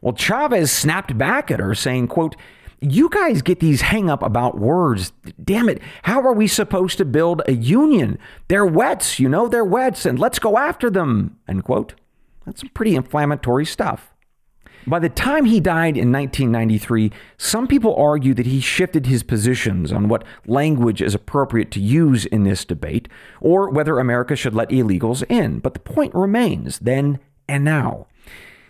Well, 0.00 0.14
Chavez 0.14 0.70
snapped 0.70 1.16
back 1.16 1.50
at 1.50 1.60
her, 1.60 1.74
saying, 1.74 2.08
quote, 2.08 2.36
you 2.80 3.08
guys 3.08 3.42
get 3.42 3.60
these 3.60 3.80
hang 3.82 4.10
up 4.10 4.22
about 4.22 4.58
words. 4.58 5.12
Damn 5.42 5.68
it. 5.68 5.80
How 6.02 6.20
are 6.22 6.32
we 6.32 6.46
supposed 6.46 6.98
to 6.98 7.04
build 7.04 7.42
a 7.46 7.52
union? 7.52 8.18
They're 8.48 8.66
wets, 8.66 9.18
you 9.18 9.28
know, 9.28 9.48
they're 9.48 9.64
wets, 9.64 10.04
and 10.04 10.18
let's 10.18 10.38
go 10.38 10.58
after 10.58 10.90
them. 10.90 11.38
End 11.48 11.64
quote. 11.64 11.94
That's 12.44 12.60
some 12.60 12.70
pretty 12.70 12.94
inflammatory 12.94 13.64
stuff. 13.64 14.12
By 14.88 15.00
the 15.00 15.08
time 15.08 15.46
he 15.46 15.58
died 15.58 15.96
in 15.96 16.12
1993, 16.12 17.10
some 17.36 17.66
people 17.66 17.96
argue 17.96 18.34
that 18.34 18.46
he 18.46 18.60
shifted 18.60 19.06
his 19.06 19.24
positions 19.24 19.90
on 19.90 20.06
what 20.06 20.22
language 20.46 21.02
is 21.02 21.12
appropriate 21.12 21.72
to 21.72 21.80
use 21.80 22.24
in 22.26 22.44
this 22.44 22.64
debate, 22.64 23.08
or 23.40 23.68
whether 23.68 23.98
America 23.98 24.36
should 24.36 24.54
let 24.54 24.70
illegals 24.70 25.24
in. 25.28 25.58
But 25.58 25.74
the 25.74 25.80
point 25.80 26.14
remains 26.14 26.78
then 26.78 27.18
and 27.48 27.64
now. 27.64 28.06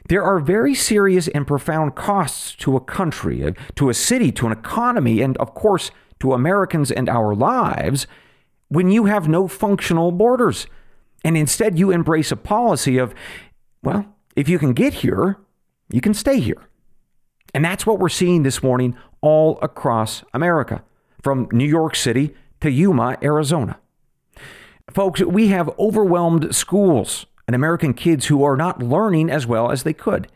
There 0.08 0.22
are 0.22 0.38
very 0.38 0.74
serious 0.74 1.28
and 1.28 1.46
profound 1.46 1.94
costs 1.94 2.54
to 2.56 2.76
a 2.76 2.80
country, 2.80 3.44
uh, 3.44 3.52
to 3.74 3.88
a 3.88 3.94
city, 3.94 4.30
to 4.32 4.46
an 4.46 4.52
economy, 4.52 5.20
and 5.20 5.36
of 5.38 5.54
course, 5.54 5.90
to 6.20 6.32
Americans 6.32 6.90
and 6.90 7.08
our 7.08 7.34
lives 7.34 8.06
when 8.68 8.90
you 8.90 9.04
have 9.06 9.28
no 9.28 9.48
functional 9.48 10.12
borders. 10.12 10.66
And 11.24 11.36
instead, 11.36 11.78
you 11.78 11.90
embrace 11.90 12.30
a 12.30 12.36
policy 12.36 12.98
of, 12.98 13.14
well, 13.82 14.06
if 14.36 14.48
you 14.48 14.58
can 14.58 14.72
get 14.72 14.94
here, 14.94 15.38
you 15.90 16.00
can 16.00 16.14
stay 16.14 16.40
here. 16.40 16.68
And 17.54 17.64
that's 17.64 17.86
what 17.86 17.98
we're 17.98 18.08
seeing 18.08 18.42
this 18.42 18.62
morning 18.62 18.96
all 19.20 19.58
across 19.62 20.22
America, 20.34 20.84
from 21.22 21.48
New 21.52 21.66
York 21.66 21.96
City 21.96 22.34
to 22.60 22.70
Yuma, 22.70 23.16
Arizona. 23.22 23.78
Folks, 24.90 25.20
we 25.20 25.48
have 25.48 25.70
overwhelmed 25.78 26.54
schools 26.54 27.26
and 27.46 27.54
American 27.54 27.94
kids 27.94 28.26
who 28.26 28.42
are 28.44 28.56
not 28.56 28.82
learning 28.82 29.30
as 29.30 29.46
well 29.46 29.70
as 29.70 29.82
they 29.82 29.92
could. 29.92 30.28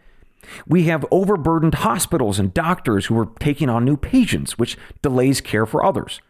We 0.66 0.84
have 0.84 1.04
overburdened 1.10 1.76
hospitals 1.76 2.38
and 2.38 2.54
doctors 2.54 3.06
who 3.06 3.18
are 3.18 3.28
taking 3.38 3.68
on 3.68 3.84
new 3.84 3.96
patients, 3.96 4.58
which 4.58 4.78
delays 5.02 5.40
care 5.40 5.66
for 5.66 5.84
others. 5.84 6.20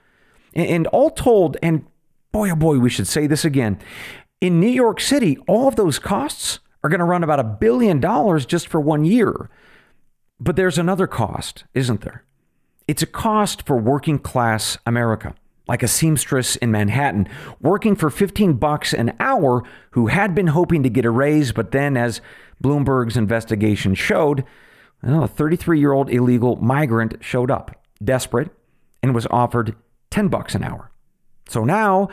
And 0.54 0.86
all 0.88 1.10
told, 1.10 1.56
and 1.62 1.86
boy, 2.32 2.50
oh 2.50 2.56
boy, 2.56 2.78
we 2.78 2.90
should 2.90 3.06
say 3.06 3.26
this 3.26 3.44
again 3.44 3.78
in 4.40 4.58
New 4.58 4.68
York 4.68 5.00
City, 5.00 5.36
all 5.46 5.68
of 5.68 5.76
those 5.76 5.98
costs 5.98 6.60
are 6.82 6.90
going 6.90 7.00
to 7.00 7.04
run 7.04 7.22
about 7.22 7.40
a 7.40 7.44
billion 7.44 8.00
dollars 8.00 8.46
just 8.46 8.68
for 8.68 8.80
one 8.80 9.04
year. 9.04 9.50
But 10.38 10.56
there's 10.56 10.78
another 10.78 11.06
cost, 11.06 11.64
isn't 11.74 12.00
there? 12.00 12.24
It's 12.88 13.02
a 13.02 13.06
cost 13.06 13.66
for 13.66 13.76
working 13.76 14.18
class 14.18 14.78
America 14.86 15.34
like 15.70 15.84
a 15.84 15.88
seamstress 15.88 16.56
in 16.56 16.72
Manhattan, 16.72 17.28
working 17.60 17.94
for 17.94 18.10
15 18.10 18.54
bucks 18.54 18.92
an 18.92 19.14
hour, 19.20 19.62
who 19.92 20.08
had 20.08 20.34
been 20.34 20.48
hoping 20.48 20.82
to 20.82 20.90
get 20.90 21.04
a 21.04 21.10
raise, 21.10 21.52
but 21.52 21.70
then, 21.70 21.96
as 21.96 22.20
Bloomberg's 22.60 23.16
investigation 23.16 23.94
showed, 23.94 24.44
well, 25.00 25.22
a 25.22 25.28
33 25.28 25.78
year 25.78 25.92
old 25.92 26.10
illegal 26.10 26.56
migrant 26.56 27.18
showed 27.20 27.52
up, 27.52 27.84
desperate, 28.02 28.50
and 29.00 29.14
was 29.14 29.28
offered 29.30 29.76
10 30.10 30.26
bucks 30.26 30.56
an 30.56 30.64
hour. 30.64 30.90
So 31.48 31.64
now, 31.64 32.08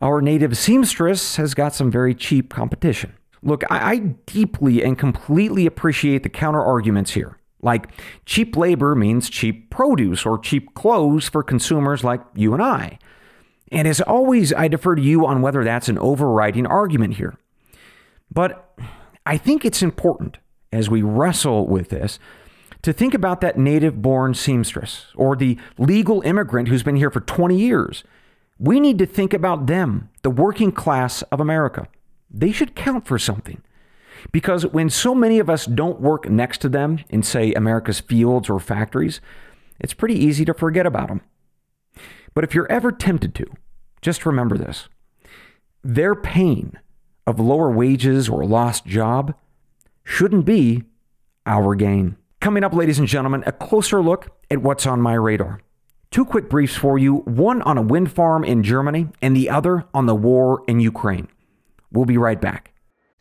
our 0.00 0.22
native 0.22 0.56
seamstress 0.56 1.34
has 1.36 1.54
got 1.54 1.74
some 1.74 1.90
very 1.90 2.14
cheap 2.14 2.50
competition. 2.50 3.14
Look, 3.42 3.64
I, 3.68 3.94
I 3.94 3.98
deeply 4.26 4.84
and 4.84 4.96
completely 4.96 5.66
appreciate 5.66 6.22
the 6.22 6.28
counter 6.28 6.62
arguments 6.62 7.10
here. 7.10 7.36
Like, 7.62 7.90
cheap 8.26 8.56
labor 8.56 8.94
means 8.94 9.30
cheap 9.30 9.70
produce 9.70 10.26
or 10.26 10.38
cheap 10.38 10.74
clothes 10.74 11.28
for 11.28 11.42
consumers 11.42 12.02
like 12.02 12.20
you 12.34 12.52
and 12.52 12.62
I. 12.62 12.98
And 13.70 13.88
as 13.88 14.00
always, 14.00 14.52
I 14.52 14.68
defer 14.68 14.96
to 14.96 15.02
you 15.02 15.24
on 15.24 15.40
whether 15.40 15.64
that's 15.64 15.88
an 15.88 15.98
overriding 15.98 16.66
argument 16.66 17.14
here. 17.14 17.36
But 18.30 18.68
I 19.24 19.36
think 19.36 19.64
it's 19.64 19.82
important 19.82 20.38
as 20.72 20.90
we 20.90 21.02
wrestle 21.02 21.66
with 21.66 21.90
this 21.90 22.18
to 22.82 22.92
think 22.92 23.14
about 23.14 23.40
that 23.40 23.58
native 23.58 24.02
born 24.02 24.34
seamstress 24.34 25.06
or 25.14 25.36
the 25.36 25.56
legal 25.78 26.20
immigrant 26.22 26.68
who's 26.68 26.82
been 26.82 26.96
here 26.96 27.10
for 27.10 27.20
20 27.20 27.56
years. 27.56 28.02
We 28.58 28.80
need 28.80 28.98
to 28.98 29.06
think 29.06 29.32
about 29.32 29.66
them, 29.66 30.10
the 30.22 30.30
working 30.30 30.72
class 30.72 31.22
of 31.22 31.40
America. 31.40 31.86
They 32.30 32.52
should 32.52 32.74
count 32.74 33.06
for 33.06 33.18
something. 33.18 33.62
Because 34.30 34.66
when 34.66 34.90
so 34.90 35.14
many 35.14 35.38
of 35.38 35.50
us 35.50 35.66
don't 35.66 36.00
work 36.00 36.28
next 36.28 36.58
to 36.58 36.68
them 36.68 37.00
in, 37.08 37.22
say, 37.22 37.52
America's 37.54 38.00
fields 38.00 38.48
or 38.48 38.60
factories, 38.60 39.20
it's 39.80 39.94
pretty 39.94 40.14
easy 40.14 40.44
to 40.44 40.54
forget 40.54 40.86
about 40.86 41.08
them. 41.08 41.22
But 42.34 42.44
if 42.44 42.54
you're 42.54 42.70
ever 42.70 42.92
tempted 42.92 43.34
to, 43.36 43.46
just 44.00 44.24
remember 44.26 44.56
this 44.56 44.88
their 45.84 46.14
pain 46.14 46.78
of 47.26 47.40
lower 47.40 47.70
wages 47.70 48.28
or 48.28 48.44
lost 48.44 48.86
job 48.86 49.34
shouldn't 50.04 50.44
be 50.44 50.84
our 51.46 51.74
gain. 51.74 52.16
Coming 52.40 52.64
up, 52.64 52.72
ladies 52.72 52.98
and 52.98 53.08
gentlemen, 53.08 53.42
a 53.46 53.52
closer 53.52 54.02
look 54.02 54.36
at 54.50 54.62
what's 54.62 54.86
on 54.86 55.00
my 55.00 55.14
radar. 55.14 55.60
Two 56.10 56.24
quick 56.24 56.50
briefs 56.50 56.76
for 56.76 56.98
you 56.98 57.16
one 57.16 57.62
on 57.62 57.78
a 57.78 57.82
wind 57.82 58.12
farm 58.12 58.44
in 58.44 58.62
Germany, 58.62 59.08
and 59.20 59.36
the 59.36 59.48
other 59.48 59.84
on 59.94 60.06
the 60.06 60.14
war 60.14 60.62
in 60.68 60.80
Ukraine. 60.80 61.28
We'll 61.90 62.04
be 62.04 62.18
right 62.18 62.40
back. 62.40 62.71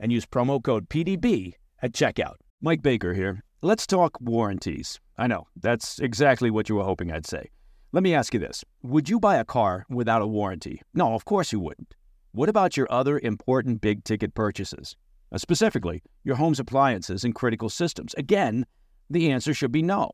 and 0.00 0.10
use 0.10 0.26
promo 0.26 0.60
code 0.60 0.88
PDB 0.88 1.52
at 1.82 1.92
checkout. 1.92 2.36
Mike 2.60 2.82
Baker 2.82 3.14
here. 3.14 3.44
Let's 3.62 3.86
talk 3.86 4.18
warranties. 4.20 4.98
I 5.18 5.26
know, 5.26 5.46
that's 5.54 6.00
exactly 6.00 6.50
what 6.50 6.68
you 6.68 6.74
were 6.74 6.84
hoping 6.84 7.12
I'd 7.12 7.26
say. 7.26 7.50
Let 7.92 8.02
me 8.02 8.14
ask 8.14 8.32
you 8.34 8.40
this 8.40 8.64
Would 8.82 9.08
you 9.08 9.20
buy 9.20 9.36
a 9.36 9.44
car 9.44 9.84
without 9.88 10.22
a 10.22 10.26
warranty? 10.26 10.80
No, 10.94 11.14
of 11.14 11.24
course 11.24 11.52
you 11.52 11.60
wouldn't. 11.60 11.94
What 12.32 12.48
about 12.48 12.76
your 12.76 12.90
other 12.90 13.18
important 13.18 13.80
big 13.80 14.04
ticket 14.04 14.34
purchases? 14.34 14.96
Uh, 15.32 15.38
specifically, 15.38 16.02
your 16.24 16.36
home's 16.36 16.60
appliances 16.60 17.24
and 17.24 17.34
critical 17.34 17.68
systems. 17.68 18.14
Again, 18.14 18.64
the 19.10 19.30
answer 19.30 19.52
should 19.52 19.72
be 19.72 19.82
no. 19.82 20.10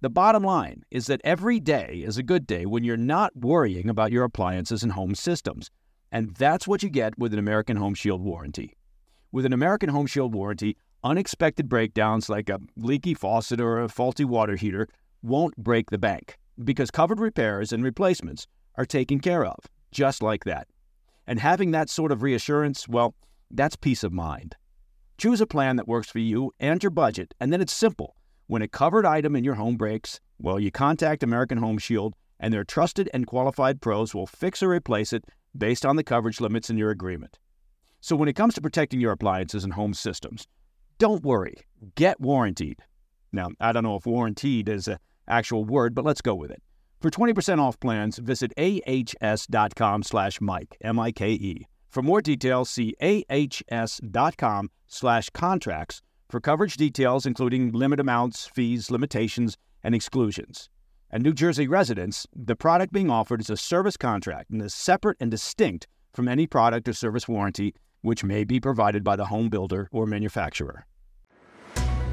The 0.00 0.10
bottom 0.10 0.42
line 0.42 0.82
is 0.90 1.06
that 1.08 1.20
every 1.24 1.60
day 1.60 2.02
is 2.04 2.18
a 2.18 2.22
good 2.22 2.46
day 2.46 2.64
when 2.66 2.84
you're 2.84 2.96
not 2.96 3.36
worrying 3.36 3.90
about 3.90 4.12
your 4.12 4.24
appliances 4.24 4.82
and 4.82 4.92
home 4.92 5.14
systems. 5.14 5.70
And 6.10 6.34
that's 6.36 6.66
what 6.66 6.82
you 6.82 6.88
get 6.88 7.18
with 7.18 7.32
an 7.32 7.38
American 7.38 7.76
Home 7.76 7.94
Shield 7.94 8.22
warranty. 8.22 8.77
With 9.30 9.44
an 9.44 9.52
American 9.52 9.90
Home 9.90 10.06
Shield 10.06 10.32
warranty, 10.32 10.78
unexpected 11.04 11.68
breakdowns 11.68 12.30
like 12.30 12.48
a 12.48 12.60
leaky 12.76 13.12
faucet 13.12 13.60
or 13.60 13.78
a 13.78 13.88
faulty 13.88 14.24
water 14.24 14.56
heater 14.56 14.88
won't 15.22 15.54
break 15.58 15.90
the 15.90 15.98
bank 15.98 16.38
because 16.64 16.90
covered 16.90 17.20
repairs 17.20 17.70
and 17.70 17.84
replacements 17.84 18.46
are 18.76 18.86
taken 18.86 19.20
care 19.20 19.44
of, 19.44 19.58
just 19.90 20.22
like 20.22 20.44
that. 20.44 20.66
And 21.26 21.40
having 21.40 21.72
that 21.72 21.90
sort 21.90 22.10
of 22.10 22.22
reassurance, 22.22 22.88
well, 22.88 23.14
that's 23.50 23.76
peace 23.76 24.02
of 24.02 24.14
mind. 24.14 24.56
Choose 25.18 25.42
a 25.42 25.46
plan 25.46 25.76
that 25.76 25.88
works 25.88 26.08
for 26.08 26.20
you 26.20 26.52
and 26.58 26.82
your 26.82 26.90
budget, 26.90 27.34
and 27.38 27.52
then 27.52 27.60
it's 27.60 27.74
simple. 27.74 28.16
When 28.46 28.62
a 28.62 28.68
covered 28.68 29.04
item 29.04 29.36
in 29.36 29.44
your 29.44 29.56
home 29.56 29.76
breaks, 29.76 30.20
well, 30.38 30.58
you 30.58 30.70
contact 30.70 31.22
American 31.22 31.58
Home 31.58 31.76
Shield, 31.76 32.14
and 32.40 32.54
their 32.54 32.64
trusted 32.64 33.10
and 33.12 33.26
qualified 33.26 33.82
pros 33.82 34.14
will 34.14 34.26
fix 34.26 34.62
or 34.62 34.70
replace 34.70 35.12
it 35.12 35.26
based 35.54 35.84
on 35.84 35.96
the 35.96 36.04
coverage 36.04 36.40
limits 36.40 36.70
in 36.70 36.78
your 36.78 36.90
agreement. 36.90 37.38
So 38.00 38.16
when 38.16 38.28
it 38.28 38.36
comes 38.36 38.54
to 38.54 38.60
protecting 38.60 39.00
your 39.00 39.12
appliances 39.12 39.64
and 39.64 39.72
home 39.72 39.94
systems, 39.94 40.46
don't 40.98 41.22
worry, 41.22 41.54
get 41.94 42.20
warranted. 42.20 42.80
Now, 43.32 43.48
I 43.60 43.72
don't 43.72 43.82
know 43.82 43.96
if 43.96 44.06
warranted 44.06 44.68
is 44.68 44.88
an 44.88 44.98
actual 45.26 45.64
word, 45.64 45.94
but 45.94 46.04
let's 46.04 46.20
go 46.20 46.34
with 46.34 46.50
it. 46.50 46.62
For 47.00 47.10
20% 47.10 47.60
off 47.60 47.78
plans, 47.78 48.18
visit 48.18 48.52
ahs.com 48.58 50.02
slash 50.02 50.40
Mike, 50.40 50.76
M-I-K-E. 50.80 51.66
For 51.90 52.02
more 52.02 52.20
details, 52.20 52.70
see 52.70 52.94
ahs.com 53.00 54.70
slash 54.88 55.30
contracts 55.30 56.02
for 56.28 56.40
coverage 56.40 56.76
details, 56.76 57.24
including 57.26 57.72
limit 57.72 58.00
amounts, 58.00 58.46
fees, 58.46 58.90
limitations, 58.90 59.56
and 59.82 59.94
exclusions. 59.94 60.68
And 61.10 61.22
New 61.22 61.32
Jersey 61.32 61.68
residents, 61.68 62.26
the 62.34 62.56
product 62.56 62.92
being 62.92 63.10
offered 63.10 63.40
is 63.40 63.48
a 63.48 63.56
service 63.56 63.96
contract 63.96 64.50
and 64.50 64.60
is 64.60 64.74
separate 64.74 65.16
and 65.20 65.30
distinct 65.30 65.86
from 66.12 66.28
any 66.28 66.46
product 66.46 66.88
or 66.88 66.92
service 66.92 67.28
warranty 67.28 67.74
which 68.02 68.24
may 68.24 68.44
be 68.44 68.60
provided 68.60 69.02
by 69.04 69.16
the 69.16 69.26
home 69.26 69.48
builder 69.48 69.88
or 69.92 70.06
manufacturer. 70.06 70.86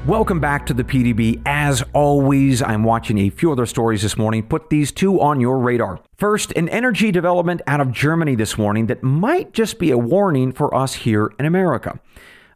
Welcome 0.06 0.38
back 0.38 0.66
to 0.66 0.74
the 0.74 0.84
PDB. 0.84 1.42
As 1.44 1.82
always, 1.92 2.62
I'm 2.62 2.84
watching 2.84 3.18
a 3.18 3.28
few 3.28 3.50
other 3.50 3.66
stories 3.66 4.02
this 4.02 4.16
morning. 4.16 4.44
Put 4.44 4.70
these 4.70 4.92
two 4.92 5.20
on 5.20 5.40
your 5.40 5.58
radar. 5.58 5.98
First, 6.16 6.52
an 6.52 6.68
energy 6.68 7.10
development 7.10 7.60
out 7.66 7.80
of 7.80 7.90
Germany 7.90 8.36
this 8.36 8.56
morning 8.56 8.86
that 8.86 9.02
might 9.02 9.52
just 9.52 9.80
be 9.80 9.90
a 9.90 9.98
warning 9.98 10.52
for 10.52 10.72
us 10.72 10.94
here 10.94 11.32
in 11.40 11.44
America. 11.44 11.98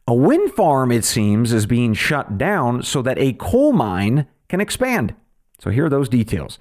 A 0.07 0.15
wind 0.15 0.53
farm, 0.53 0.93
it 0.93 1.05
seems, 1.05 1.53
is 1.53 1.67
being 1.67 1.93
shut 1.93 2.39
down 2.39 2.85
so 2.85 3.03
that 3.03 3.19
a 3.19 3.33
coal 3.33 3.73
mine 3.73 4.29
can 4.49 4.61
expand. 4.61 5.17
So 5.59 5.71
here 5.71 5.87
are 5.87 5.91
those 5.91 6.09
details. 6.09 6.61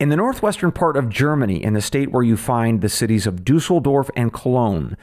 In 0.00 0.08
the 0.08 0.16
northwestern 0.16 0.72
part 0.72 0.96
of 0.96 1.08
Germany, 1.08 1.62
in 1.62 1.74
the 1.74 1.80
state 1.80 2.10
where 2.10 2.24
you 2.24 2.36
find 2.36 2.80
the 2.80 2.88
cities 2.88 3.26
of 3.26 3.44
Dusseldorf 3.44 4.10
and 4.16 4.32
Cologne, 4.32 4.96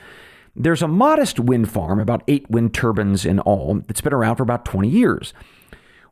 there's 0.55 0.81
a 0.81 0.87
modest 0.87 1.39
wind 1.39 1.69
farm, 1.69 1.99
about 1.99 2.23
eight 2.27 2.49
wind 2.49 2.73
turbines 2.73 3.25
in 3.25 3.39
all, 3.39 3.81
that's 3.87 4.01
been 4.01 4.13
around 4.13 4.37
for 4.37 4.43
about 4.43 4.65
20 4.65 4.87
years. 4.87 5.33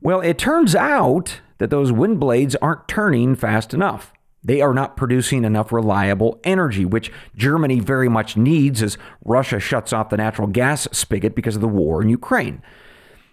Well, 0.01 0.19
it 0.19 0.37
turns 0.37 0.75
out 0.75 1.39
that 1.59 1.69
those 1.69 1.91
wind 1.91 2.19
blades 2.19 2.55
aren't 2.57 2.87
turning 2.87 3.35
fast 3.35 3.73
enough. 3.73 4.13
They 4.43 4.59
are 4.59 4.73
not 4.73 4.97
producing 4.97 5.45
enough 5.45 5.71
reliable 5.71 6.41
energy, 6.43 6.83
which 6.83 7.09
Germany 7.37 7.79
very 7.79 8.09
much 8.09 8.35
needs 8.35 8.83
as 8.83 8.97
Russia 9.23 9.59
shuts 9.59 9.93
off 9.93 10.09
the 10.09 10.17
natural 10.17 10.49
gas 10.49 10.89
spigot 10.91 11.33
because 11.33 11.55
of 11.55 11.61
the 11.61 11.67
war 11.69 12.01
in 12.01 12.09
Ukraine. 12.09 12.61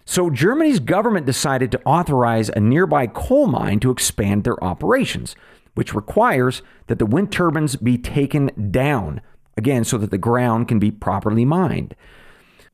So, 0.05 0.29
Germany's 0.29 0.79
government 0.79 1.25
decided 1.25 1.71
to 1.73 1.81
authorize 1.83 2.49
a 2.49 2.59
nearby 2.61 3.07
coal 3.07 3.47
mine 3.47 3.81
to 3.81 3.91
expand 3.91 4.45
their 4.45 4.61
operations, 4.63 5.35
which 5.75 5.93
requires 5.93 6.61
that 6.87 6.97
the 6.97 7.05
wind 7.05 7.31
turbines 7.31 7.75
be 7.75 7.97
taken 7.97 8.71
down 8.71 9.21
again, 9.57 9.83
so 9.83 9.97
that 9.97 10.11
the 10.11 10.17
ground 10.17 10.67
can 10.67 10.79
be 10.79 10.91
properly 10.91 11.45
mined. 11.45 11.95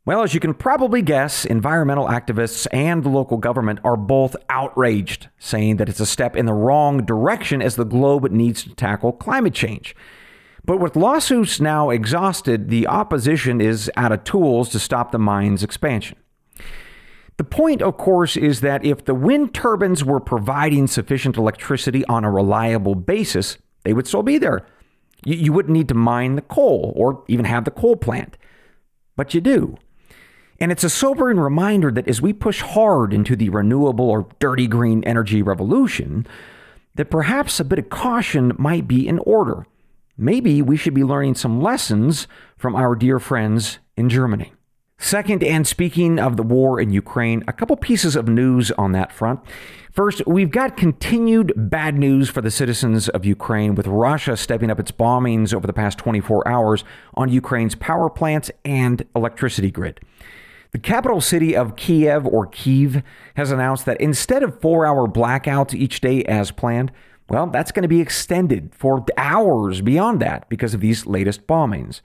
Well, 0.05 0.23
as 0.23 0.33
you 0.33 0.39
can 0.39 0.53
probably 0.53 1.01
guess, 1.01 1.43
environmental 1.43 2.07
activists 2.07 2.65
and 2.71 3.03
the 3.03 3.09
local 3.09 3.35
government 3.35 3.79
are 3.83 3.97
both 3.97 4.37
outraged, 4.49 5.27
saying 5.37 5.75
that 5.77 5.89
it's 5.89 5.99
a 5.99 6.05
step 6.05 6.37
in 6.37 6.45
the 6.45 6.53
wrong 6.53 7.03
direction 7.03 7.61
as 7.61 7.75
the 7.75 7.83
globe 7.83 8.31
needs 8.31 8.63
to 8.63 8.73
tackle 8.75 9.11
climate 9.11 9.53
change. 9.53 9.93
But 10.63 10.77
with 10.77 10.95
lawsuits 10.95 11.59
now 11.59 11.89
exhausted, 11.89 12.69
the 12.69 12.87
opposition 12.87 13.59
is 13.59 13.91
out 13.97 14.13
of 14.13 14.23
tools 14.23 14.69
to 14.69 14.79
stop 14.79 15.11
the 15.11 15.19
mine's 15.19 15.61
expansion. 15.61 16.17
The 17.35 17.43
point, 17.43 17.81
of 17.81 17.97
course, 17.97 18.35
is 18.35 18.61
that 18.61 18.85
if 18.85 19.03
the 19.05 19.13
wind 19.13 19.53
turbines 19.53 20.05
were 20.05 20.19
providing 20.19 20.87
sufficient 20.87 21.37
electricity 21.37 22.05
on 22.05 22.23
a 22.23 22.31
reliable 22.31 22.95
basis, 22.95 23.57
they 23.83 23.93
would 23.93 24.07
still 24.07 24.23
be 24.23 24.37
there. 24.37 24.65
You, 25.27 25.35
you 25.35 25.53
wouldn't 25.53 25.73
need 25.73 25.89
to 25.89 25.93
mine 25.93 26.35
the 26.35 26.41
coal 26.41 26.93
or 26.95 27.23
even 27.27 27.45
have 27.45 27.65
the 27.65 27.71
coal 27.71 27.97
plant. 27.97 28.37
But 29.17 29.33
you 29.33 29.41
do. 29.41 29.77
And 30.59 30.71
it's 30.71 30.85
a 30.85 30.89
sobering 30.89 31.37
reminder 31.37 31.91
that 31.91 32.07
as 32.07 32.21
we 32.21 32.33
push 32.33 32.61
hard 32.61 33.13
into 33.13 33.35
the 33.35 33.49
renewable 33.49 34.09
or 34.09 34.27
dirty 34.39 34.67
green 34.67 35.03
energy 35.03 35.41
revolution, 35.41 36.25
that 36.95 37.11
perhaps 37.11 37.59
a 37.59 37.65
bit 37.65 37.77
of 37.77 37.89
caution 37.89 38.53
might 38.57 38.87
be 38.87 39.07
in 39.07 39.19
order. 39.19 39.67
Maybe 40.17 40.61
we 40.61 40.77
should 40.77 40.95
be 40.95 41.03
learning 41.03 41.35
some 41.35 41.61
lessons 41.61 42.27
from 42.57 42.75
our 42.75 42.95
dear 42.95 43.19
friends 43.19 43.79
in 43.95 44.09
Germany. 44.09 44.53
Second, 44.97 45.43
and 45.43 45.67
speaking 45.67 46.17
of 46.17 46.37
the 46.37 46.43
war 46.43 46.79
in 46.79 46.89
Ukraine, 46.89 47.43
a 47.47 47.53
couple 47.53 47.75
pieces 47.77 48.15
of 48.15 48.27
news 48.27 48.71
on 48.71 48.93
that 48.93 49.11
front. 49.11 49.41
First, 49.97 50.21
we've 50.27 50.51
got 50.51 50.77
continued 50.77 51.53
bad 51.55 51.95
news 51.95 52.29
for 52.29 52.39
the 52.39 52.51
citizens 52.51 53.09
of 53.09 53.25
Ukraine, 53.25 53.73
with 53.73 53.87
Russia 53.87 54.37
stepping 54.37 54.69
up 54.69 54.79
its 54.79 54.91
bombings 54.91 55.55
over 55.55 55.65
the 55.65 55.73
past 55.73 55.97
24 55.97 56.47
hours 56.47 56.83
on 57.15 57.29
Ukraine's 57.29 57.73
power 57.73 58.07
plants 58.07 58.51
and 58.63 59.03
electricity 59.15 59.71
grid. 59.71 59.99
The 60.69 60.77
capital 60.77 61.19
city 61.19 61.55
of 61.55 61.75
Kiev 61.75 62.27
or 62.27 62.45
Kyiv 62.45 63.01
has 63.37 63.49
announced 63.49 63.87
that 63.87 63.99
instead 63.99 64.43
of 64.43 64.61
four 64.61 64.85
hour 64.85 65.07
blackouts 65.07 65.73
each 65.73 65.99
day 65.99 66.23
as 66.25 66.51
planned, 66.51 66.91
well, 67.27 67.47
that's 67.47 67.71
going 67.71 67.81
to 67.81 67.89
be 67.89 67.99
extended 67.99 68.75
for 68.75 69.03
hours 69.17 69.81
beyond 69.81 70.19
that 70.19 70.47
because 70.47 70.75
of 70.75 70.81
these 70.81 71.07
latest 71.07 71.47
bombings. 71.47 72.01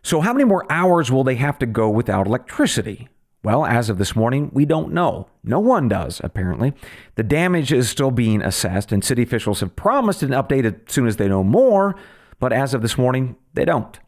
So, 0.00 0.20
how 0.20 0.32
many 0.32 0.44
more 0.44 0.64
hours 0.70 1.10
will 1.10 1.24
they 1.24 1.34
have 1.34 1.58
to 1.58 1.66
go 1.66 1.90
without 1.90 2.28
electricity? 2.28 3.08
Well, 3.42 3.64
as 3.64 3.88
of 3.88 3.98
this 3.98 4.16
morning, 4.16 4.50
we 4.52 4.64
don't 4.64 4.92
know. 4.92 5.28
No 5.44 5.60
one 5.60 5.88
does, 5.88 6.20
apparently. 6.24 6.72
The 7.14 7.22
damage 7.22 7.72
is 7.72 7.88
still 7.88 8.10
being 8.10 8.42
assessed, 8.42 8.90
and 8.90 9.04
city 9.04 9.22
officials 9.22 9.60
have 9.60 9.76
promised 9.76 10.22
an 10.22 10.30
update 10.30 10.64
as 10.64 10.74
soon 10.92 11.06
as 11.06 11.16
they 11.16 11.28
know 11.28 11.44
more, 11.44 11.94
but 12.40 12.52
as 12.52 12.74
of 12.74 12.82
this 12.82 12.98
morning, 12.98 13.36
they 13.54 13.64
don't. 13.64 14.00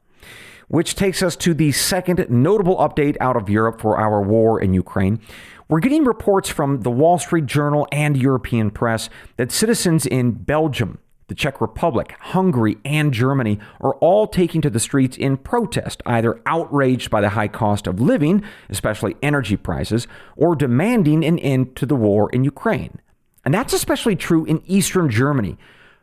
Which 0.67 0.97
takes 0.97 1.23
us 1.23 1.37
to 1.37 1.55
the 1.55 1.73
second 1.73 2.29
notable 2.29 2.77
update 2.79 3.17
out 3.21 3.37
of 3.37 3.49
Europe 3.49 3.81
for 3.81 3.99
our 3.99 4.21
war 4.21 4.61
in 4.61 4.75
Ukraine. 4.75 5.21
We're 5.69 5.81
getting 5.81 6.05
reports 6.05 6.49
from 6.49 6.81
the 6.81 6.91
Wall 6.91 7.19
Street 7.19 7.47
Journal 7.47 7.87
and 7.93 8.17
European 8.17 8.71
press 8.71 9.09
that 9.37 9.53
citizens 9.53 10.05
in 10.05 10.33
Belgium, 10.33 10.99
the 11.29 11.35
Czech 11.35 11.61
Republic, 11.61 12.15
Hungary, 12.21 12.79
and 12.85 13.13
Germany 13.13 13.59
are 13.81 13.95
all 13.97 14.27
taking 14.27 14.61
to 14.63 14.71
the 14.71 14.81
streets 14.81 15.17
in 15.17 15.37
protest, 15.37 16.03
either 16.05 16.41
outraged 16.47 17.11
by 17.11 17.21
the 17.21 17.31
high 17.31 17.49
cost 17.49 17.87
of 17.87 18.01
living, 18.01 18.43
especially 18.69 19.15
energy 19.23 19.57
prices, 19.57 20.09
or 20.37 20.57
demanding 20.57 21.25
an 21.25 21.39
end 21.39 21.77
to 21.77 21.87
the 21.87 21.95
war 21.95 22.31
in 22.31 22.45
Ukraine. 22.45 22.99
And 23.45 23.55
that's 23.55 23.75
especially 23.75 24.17
true 24.17 24.45
in 24.47 24.63
eastern 24.67 25.11
Germany, 25.11 25.59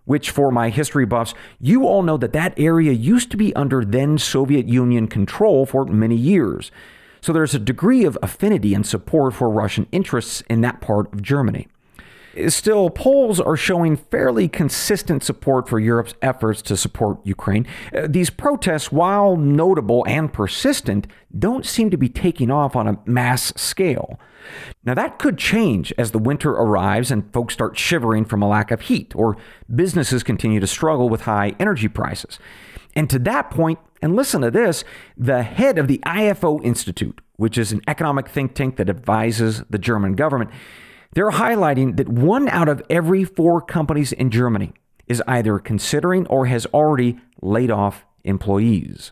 which, 0.06 0.30
for 0.30 0.52
my 0.52 0.70
history 0.70 1.06
buffs, 1.06 1.34
you 1.60 1.86
all 1.86 2.04
know 2.04 2.18
that 2.18 2.34
that 2.34 2.54
area 2.58 2.92
used 2.92 3.32
to 3.32 3.38
be 3.38 3.56
under 3.56 3.84
then 3.84 4.20
Soviet 4.20 4.68
Union 4.68 5.08
control 5.08 5.66
for 5.66 5.86
many 5.86 6.16
years. 6.16 6.72
So 7.22 7.34
there's 7.34 7.56
a 7.56 7.60
degree 7.60 8.06
of 8.06 8.18
affinity 8.22 8.76
and 8.76 8.86
support 8.86 9.34
for 9.34 9.50
Russian 9.50 9.88
interests 9.92 10.44
in 10.48 10.62
that 10.62 10.82
part 10.82 11.12
of 11.12 11.24
Germany. 11.24 11.68
Still, 12.48 12.90
polls 12.90 13.40
are 13.40 13.56
showing 13.56 13.96
fairly 13.96 14.48
consistent 14.48 15.24
support 15.24 15.70
for 15.70 15.80
Europe's 15.80 16.16
efforts 16.22 16.62
to 16.64 16.76
support 16.76 17.20
Ukraine. 17.24 17.66
Uh, 17.94 18.08
these 18.10 18.30
protests, 18.30 18.92
while 18.92 19.38
notable 19.38 20.06
and 20.08 20.32
persistent, 20.32 21.08
don't 21.38 21.66
seem 21.66 21.90
to 21.92 21.98
be 21.98 22.10
taking 22.10 22.52
off 22.52 22.76
on 22.76 22.88
a 22.88 23.00
mass 23.06 23.54
scale. 23.56 24.20
Now, 24.84 24.94
that 24.94 25.18
could 25.18 25.38
change 25.38 25.94
as 25.98 26.12
the 26.12 26.20
winter 26.20 26.52
arrives 26.52 27.10
and 27.10 27.32
folks 27.34 27.54
start 27.54 27.78
shivering 27.78 28.26
from 28.26 28.42
a 28.42 28.48
lack 28.48 28.72
of 28.72 28.82
heat, 28.82 29.16
or 29.16 29.38
businesses 29.74 30.24
continue 30.24 30.60
to 30.60 30.68
struggle 30.68 31.10
with 31.10 31.22
high 31.22 31.56
energy 31.60 31.88
prices. 31.88 32.40
And 32.96 33.10
to 33.10 33.20
that 33.20 33.50
point, 33.50 33.80
and 34.02 34.16
listen 34.16 34.42
to 34.42 34.52
this, 34.52 34.84
the 35.18 35.44
head 35.44 35.78
of 35.78 35.88
the 35.88 36.00
IFO 36.06 36.64
Institute, 36.64 37.22
which 37.38 37.58
is 37.58 37.72
an 37.72 37.82
economic 37.88 38.30
think 38.30 38.54
tank 38.54 38.78
that 38.78 38.90
advises 38.90 39.64
the 39.70 39.78
German 39.80 40.14
government, 40.14 40.52
they're 41.16 41.32
highlighting 41.32 41.98
that 41.98 42.10
one 42.10 42.48
out 42.50 42.70
of 42.70 42.84
every 42.90 43.24
four 43.24 43.62
companies 43.62 44.12
in 44.12 44.30
Germany 44.30 44.74
is 45.08 45.24
either 45.28 45.58
considering 45.60 46.28
or 46.28 46.46
has 46.46 46.66
already 46.68 47.18
laid 47.42 47.72
off 47.72 48.06
employees. 48.24 49.12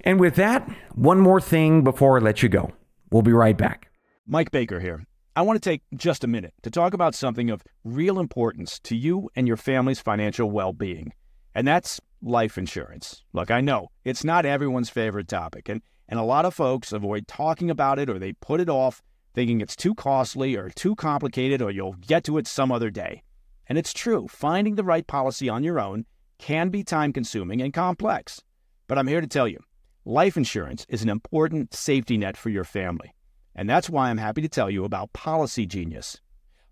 And 0.00 0.20
with 0.20 0.36
that, 0.36 0.68
one 0.94 1.18
more 1.18 1.40
thing 1.40 1.82
before 1.82 2.18
I 2.18 2.20
let 2.20 2.42
you 2.42 2.48
go. 2.48 2.72
We'll 3.10 3.22
be 3.22 3.32
right 3.32 3.56
back. 3.56 3.90
Mike 4.26 4.50
Baker 4.50 4.80
here. 4.80 5.04
I 5.36 5.42
want 5.42 5.60
to 5.60 5.68
take 5.68 5.82
just 5.96 6.22
a 6.22 6.28
minute 6.28 6.54
to 6.62 6.70
talk 6.70 6.94
about 6.94 7.14
something 7.14 7.50
of 7.50 7.62
real 7.82 8.20
importance 8.20 8.78
to 8.80 8.94
you 8.96 9.30
and 9.34 9.48
your 9.48 9.56
family's 9.56 10.00
financial 10.00 10.48
well 10.48 10.72
being, 10.72 11.12
and 11.56 11.66
that's 11.66 12.00
life 12.22 12.56
insurance. 12.56 13.24
Look, 13.32 13.50
I 13.50 13.60
know 13.60 13.88
it's 14.04 14.22
not 14.22 14.46
everyone's 14.46 14.90
favorite 14.90 15.26
topic, 15.26 15.68
and, 15.68 15.82
and 16.08 16.20
a 16.20 16.24
lot 16.24 16.44
of 16.44 16.54
folks 16.54 16.92
avoid 16.92 17.26
talking 17.26 17.68
about 17.68 17.98
it 17.98 18.08
or 18.08 18.20
they 18.20 18.34
put 18.34 18.60
it 18.60 18.68
off 18.68 19.02
thinking 19.34 19.60
it's 19.60 19.76
too 19.76 19.94
costly 19.94 20.56
or 20.56 20.70
too 20.70 20.94
complicated 20.94 21.60
or 21.60 21.70
you'll 21.70 21.94
get 21.94 22.24
to 22.24 22.38
it 22.38 22.46
some 22.46 22.70
other 22.72 22.90
day. 22.90 23.22
And 23.68 23.76
it's 23.76 23.92
true, 23.92 24.28
finding 24.28 24.76
the 24.76 24.84
right 24.84 25.06
policy 25.06 25.48
on 25.48 25.64
your 25.64 25.80
own 25.80 26.06
can 26.38 26.68
be 26.68 26.84
time 26.84 27.12
consuming 27.12 27.60
and 27.60 27.72
complex. 27.72 28.40
But 28.86 28.98
I'm 28.98 29.06
here 29.06 29.20
to 29.20 29.26
tell 29.26 29.48
you 29.48 29.58
life 30.04 30.36
insurance 30.36 30.86
is 30.88 31.02
an 31.02 31.08
important 31.08 31.74
safety 31.74 32.16
net 32.16 32.36
for 32.36 32.50
your 32.50 32.64
family. 32.64 33.14
And 33.54 33.68
that's 33.68 33.90
why 33.90 34.10
I'm 34.10 34.18
happy 34.18 34.42
to 34.42 34.48
tell 34.48 34.70
you 34.70 34.84
about 34.84 35.12
Policy 35.12 35.66
Genius. 35.66 36.20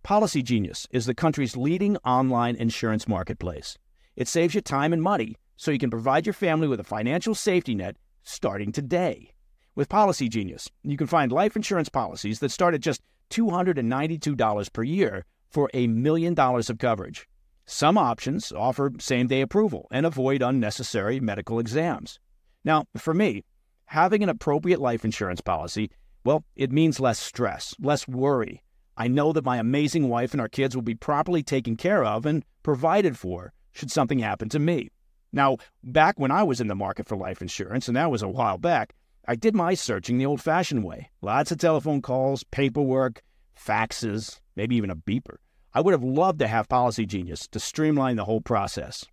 Policy 0.02 0.42
Genius 0.42 0.86
is 0.90 1.06
the 1.06 1.14
country's 1.14 1.56
leading 1.56 1.96
online 1.98 2.56
insurance 2.56 3.06
marketplace. 3.06 3.78
It 4.16 4.28
saves 4.28 4.54
you 4.54 4.60
time 4.60 4.92
and 4.92 5.02
money 5.02 5.36
so 5.56 5.70
you 5.70 5.78
can 5.78 5.90
provide 5.90 6.26
your 6.26 6.32
family 6.32 6.68
with 6.68 6.80
a 6.80 6.84
financial 6.84 7.34
safety 7.34 7.74
net 7.74 7.96
starting 8.24 8.72
today. 8.72 9.31
With 9.74 9.88
Policy 9.88 10.28
Genius, 10.28 10.68
you 10.82 10.98
can 10.98 11.06
find 11.06 11.32
life 11.32 11.56
insurance 11.56 11.88
policies 11.88 12.40
that 12.40 12.50
start 12.50 12.74
at 12.74 12.82
just 12.82 13.00
$292 13.30 14.70
per 14.70 14.82
year 14.82 15.24
for 15.48 15.70
a 15.72 15.86
million 15.86 16.34
dollars 16.34 16.68
of 16.68 16.76
coverage. 16.76 17.26
Some 17.64 17.96
options 17.96 18.52
offer 18.52 18.92
same 18.98 19.28
day 19.28 19.40
approval 19.40 19.88
and 19.90 20.04
avoid 20.04 20.42
unnecessary 20.42 21.20
medical 21.20 21.58
exams. 21.58 22.20
Now, 22.62 22.84
for 22.98 23.14
me, 23.14 23.44
having 23.86 24.22
an 24.22 24.28
appropriate 24.28 24.78
life 24.78 25.06
insurance 25.06 25.40
policy, 25.40 25.90
well, 26.22 26.44
it 26.54 26.70
means 26.70 27.00
less 27.00 27.18
stress, 27.18 27.74
less 27.80 28.06
worry. 28.06 28.62
I 28.98 29.08
know 29.08 29.32
that 29.32 29.46
my 29.46 29.56
amazing 29.56 30.10
wife 30.10 30.32
and 30.32 30.40
our 30.42 30.50
kids 30.50 30.74
will 30.74 30.82
be 30.82 30.94
properly 30.94 31.42
taken 31.42 31.76
care 31.76 32.04
of 32.04 32.26
and 32.26 32.44
provided 32.62 33.16
for 33.16 33.54
should 33.72 33.90
something 33.90 34.18
happen 34.18 34.50
to 34.50 34.58
me. 34.58 34.90
Now, 35.32 35.56
back 35.82 36.20
when 36.20 36.30
I 36.30 36.42
was 36.42 36.60
in 36.60 36.66
the 36.66 36.74
market 36.74 37.08
for 37.08 37.16
life 37.16 37.40
insurance, 37.40 37.88
and 37.88 37.96
that 37.96 38.10
was 38.10 38.20
a 38.20 38.28
while 38.28 38.58
back, 38.58 38.92
I 39.26 39.36
did 39.36 39.54
my 39.54 39.74
searching 39.74 40.18
the 40.18 40.26
old 40.26 40.40
fashioned 40.40 40.82
way. 40.82 41.10
Lots 41.20 41.52
of 41.52 41.58
telephone 41.58 42.02
calls, 42.02 42.42
paperwork, 42.42 43.22
faxes, 43.56 44.40
maybe 44.56 44.74
even 44.74 44.90
a 44.90 44.96
beeper. 44.96 45.36
I 45.72 45.80
would 45.80 45.92
have 45.92 46.02
loved 46.02 46.40
to 46.40 46.48
have 46.48 46.68
Policy 46.68 47.06
Genius 47.06 47.46
to 47.48 47.60
streamline 47.60 48.16
the 48.16 48.24
whole 48.24 48.40
process. 48.40 49.04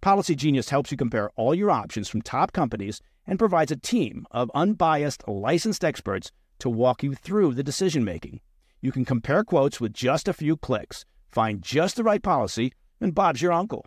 Policy 0.00 0.34
Genius 0.34 0.70
helps 0.70 0.90
you 0.90 0.96
compare 0.96 1.30
all 1.36 1.54
your 1.54 1.70
options 1.70 2.08
from 2.08 2.22
top 2.22 2.52
companies 2.52 3.00
and 3.26 3.38
provides 3.38 3.70
a 3.70 3.76
team 3.76 4.26
of 4.30 4.50
unbiased, 4.54 5.26
licensed 5.28 5.84
experts 5.84 6.32
to 6.58 6.68
walk 6.68 7.02
you 7.02 7.14
through 7.14 7.54
the 7.54 7.62
decision 7.62 8.04
making. 8.04 8.40
You 8.80 8.92
can 8.92 9.04
compare 9.04 9.44
quotes 9.44 9.80
with 9.80 9.92
just 9.92 10.28
a 10.28 10.32
few 10.32 10.56
clicks, 10.56 11.04
find 11.30 11.62
just 11.62 11.96
the 11.96 12.04
right 12.04 12.22
policy, 12.22 12.72
and 13.00 13.14
Bob's 13.14 13.42
your 13.42 13.52
uncle. 13.52 13.86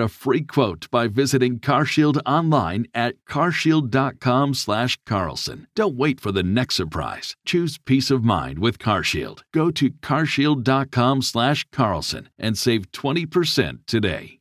a 0.00 0.08
free 0.08 0.42
quote 0.42 0.90
by 0.90 1.06
visiting 1.06 1.60
CarShield 1.60 2.20
online 2.26 2.86
at 2.94 3.14
carshield.com/carlson. 3.28 5.66
Don't 5.74 5.96
wait 5.96 6.20
for 6.20 6.32
the 6.32 6.42
next 6.42 6.76
surprise. 6.76 7.36
Choose 7.44 7.76
peace 7.78 8.10
of 8.10 8.24
mind 8.24 8.58
with 8.58 8.78
CarShield. 8.78 9.42
Go 9.52 9.70
to 9.70 9.90
carshield.com/carlson 9.90 12.28
and 12.38 12.58
save 12.58 12.90
20% 12.92 13.86
today. 13.86 14.38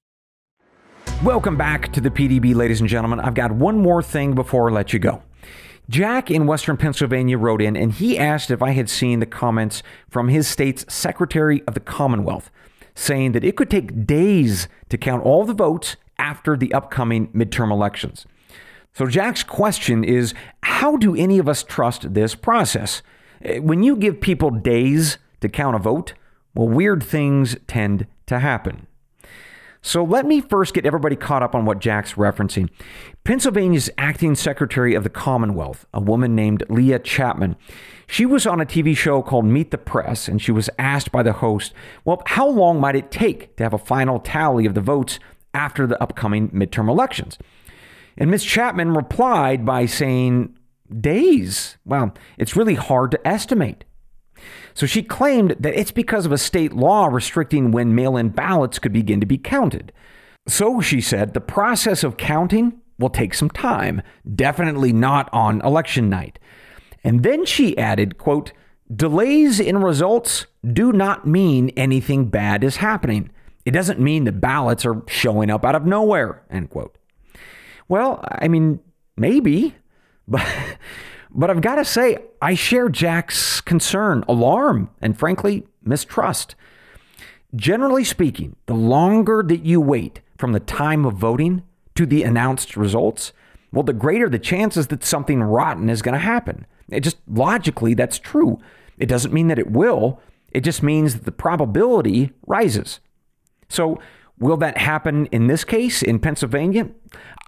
Welcome 1.23 1.57
back 1.57 1.91
to 1.91 1.99
the 1.99 2.09
PDB, 2.09 2.55
ladies 2.55 2.79
and 2.79 2.89
gentlemen. 2.89 3.19
I've 3.19 3.33
got 3.33 3.51
one 3.51 3.77
more 3.77 4.01
thing 4.01 4.35
before 4.35 4.69
I 4.69 4.73
let 4.73 4.93
you 4.93 4.99
go. 4.99 5.21
Jack 5.89 6.31
in 6.31 6.45
Western 6.45 6.77
Pennsylvania 6.77 7.37
wrote 7.37 7.61
in 7.61 7.75
and 7.75 7.91
he 7.91 8.17
asked 8.17 8.51
if 8.51 8.61
I 8.61 8.71
had 8.71 8.89
seen 8.89 9.19
the 9.19 9.25
comments 9.25 9.83
from 10.07 10.29
his 10.29 10.47
state's 10.47 10.85
Secretary 10.87 11.61
of 11.67 11.73
the 11.73 11.79
Commonwealth 11.79 12.51
saying 12.99 13.31
that 13.31 13.43
it 13.43 13.55
could 13.55 13.69
take 13.69 14.05
days 14.05 14.67
to 14.89 14.97
count 14.97 15.23
all 15.23 15.45
the 15.45 15.53
votes 15.53 15.95
after 16.17 16.57
the 16.57 16.73
upcoming 16.73 17.29
midterm 17.29 17.71
elections. 17.71 18.25
So, 18.93 19.07
Jack's 19.07 19.43
question 19.43 20.03
is 20.03 20.33
how 20.63 20.97
do 20.97 21.15
any 21.15 21.39
of 21.39 21.47
us 21.47 21.63
trust 21.63 22.13
this 22.13 22.35
process? 22.35 23.01
Eh, 23.41 23.59
when 23.59 23.83
you 23.83 23.95
give 23.95 24.19
people 24.19 24.49
days 24.49 25.17
to 25.39 25.47
count 25.47 25.75
a 25.75 25.79
vote, 25.79 26.13
well, 26.53 26.67
weird 26.67 27.01
things 27.01 27.55
tend 27.67 28.05
to 28.25 28.39
happen. 28.39 28.87
So 29.81 30.03
let 30.03 30.25
me 30.25 30.41
first 30.41 30.73
get 30.73 30.85
everybody 30.85 31.15
caught 31.15 31.43
up 31.43 31.55
on 31.55 31.65
what 31.65 31.79
Jack's 31.79 32.13
referencing. 32.13 32.69
Pennsylvania's 33.23 33.89
acting 33.97 34.35
secretary 34.35 34.93
of 34.93 35.03
the 35.03 35.09
Commonwealth, 35.09 35.85
a 35.93 36.01
woman 36.01 36.35
named 36.35 36.63
Leah 36.69 36.99
Chapman, 36.99 37.55
she 38.11 38.25
was 38.25 38.47
on 38.47 38.59
a 38.59 38.65
TV 38.65 38.97
show 38.97 39.21
called 39.21 39.45
Meet 39.45 39.69
the 39.69 39.77
Press, 39.77 40.27
and 40.27 40.41
she 40.41 40.51
was 40.51 40.67
asked 40.79 41.11
by 41.11 41.21
the 41.21 41.33
host, 41.33 41.73
well, 42.03 42.23
how 42.25 42.47
long 42.47 42.79
might 42.79 42.95
it 42.95 43.11
take 43.11 43.55
to 43.57 43.63
have 43.63 43.73
a 43.73 43.77
final 43.77 44.19
tally 44.19 44.65
of 44.65 44.73
the 44.73 44.81
votes 44.81 45.19
after 45.53 45.85
the 45.85 46.01
upcoming 46.01 46.49
midterm 46.49 46.89
elections? 46.89 47.37
And 48.17 48.31
Ms. 48.31 48.43
Chapman 48.43 48.95
replied 48.95 49.63
by 49.63 49.85
saying, 49.85 50.57
days. 50.99 51.77
Well, 51.85 52.15
it's 52.39 52.55
really 52.55 52.73
hard 52.73 53.11
to 53.11 53.27
estimate. 53.27 53.85
So 54.73 54.85
she 54.85 55.03
claimed 55.03 55.55
that 55.59 55.79
it's 55.79 55.91
because 55.91 56.25
of 56.25 56.31
a 56.31 56.37
state 56.37 56.73
law 56.73 57.07
restricting 57.07 57.71
when 57.71 57.95
mail 57.95 58.17
in 58.17 58.29
ballots 58.29 58.79
could 58.79 58.93
begin 58.93 59.19
to 59.19 59.25
be 59.25 59.37
counted. 59.37 59.91
So 60.47 60.81
she 60.81 61.01
said 61.01 61.33
the 61.33 61.41
process 61.41 62.03
of 62.03 62.17
counting 62.17 62.81
will 62.97 63.09
take 63.09 63.33
some 63.33 63.49
time, 63.49 64.01
definitely 64.35 64.93
not 64.93 65.29
on 65.31 65.61
election 65.61 66.09
night. 66.09 66.39
And 67.03 67.23
then 67.23 67.45
she 67.45 67.77
added, 67.77 68.17
quote, 68.17 68.51
delays 68.93 69.59
in 69.59 69.77
results 69.77 70.45
do 70.65 70.91
not 70.91 71.25
mean 71.25 71.69
anything 71.69 72.25
bad 72.25 72.63
is 72.63 72.77
happening. 72.77 73.29
It 73.65 73.71
doesn't 73.71 73.99
mean 73.99 74.23
the 74.23 74.31
ballots 74.31 74.85
are 74.85 75.03
showing 75.07 75.49
up 75.49 75.63
out 75.63 75.75
of 75.75 75.85
nowhere, 75.85 76.43
end 76.49 76.69
quote. 76.69 76.97
Well, 77.87 78.23
I 78.27 78.47
mean, 78.47 78.79
maybe, 79.15 79.75
but 80.27 80.45
but 81.31 81.49
I've 81.49 81.61
got 81.61 81.75
to 81.75 81.85
say, 81.85 82.17
I 82.41 82.55
share 82.55 82.89
Jack's 82.89 83.61
concern, 83.61 84.23
alarm, 84.27 84.89
and 85.01 85.17
frankly, 85.17 85.65
mistrust. 85.83 86.55
Generally 87.55 88.05
speaking, 88.05 88.55
the 88.65 88.73
longer 88.73 89.43
that 89.43 89.65
you 89.65 89.81
wait 89.81 90.21
from 90.37 90.53
the 90.53 90.59
time 90.59 91.05
of 91.05 91.15
voting 91.15 91.63
to 91.95 92.05
the 92.05 92.23
announced 92.23 92.75
results, 92.77 93.33
well, 93.71 93.83
the 93.83 93.93
greater 93.93 94.29
the 94.29 94.39
chances 94.39 94.87
that 94.87 95.03
something 95.03 95.41
rotten 95.41 95.89
is 95.89 96.01
going 96.01 96.13
to 96.13 96.19
happen. 96.19 96.65
It 96.89 97.01
just 97.01 97.17
logically, 97.27 97.93
that's 97.93 98.17
true. 98.17 98.59
It 98.97 99.07
doesn't 99.07 99.33
mean 99.33 99.47
that 99.47 99.59
it 99.59 99.71
will, 99.71 100.19
it 100.51 100.61
just 100.61 100.81
means 100.81 101.13
that 101.13 101.25
the 101.25 101.31
probability 101.31 102.31
rises. 102.47 102.99
So, 103.67 103.99
will 104.39 104.57
that 104.57 104.77
happen 104.77 105.27
in 105.27 105.47
this 105.47 105.63
case 105.63 106.01
in 106.01 106.19
Pennsylvania? 106.19 106.89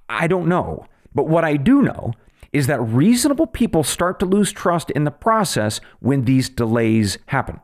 I 0.08 0.28
don't 0.28 0.48
know. 0.48 0.86
But 1.16 1.28
what 1.28 1.44
I 1.44 1.58
do 1.58 1.82
know 1.82 2.14
is 2.54 2.68
that 2.68 2.82
reasonable 2.82 3.48
people 3.48 3.84
start 3.84 4.20
to 4.20 4.26
lose 4.26 4.52
trust 4.52 4.92
in 4.92 5.04
the 5.04 5.12
process 5.12 5.80
when 6.00 6.26
these 6.26 6.50
delays 6.50 7.18
happen. 7.28 7.60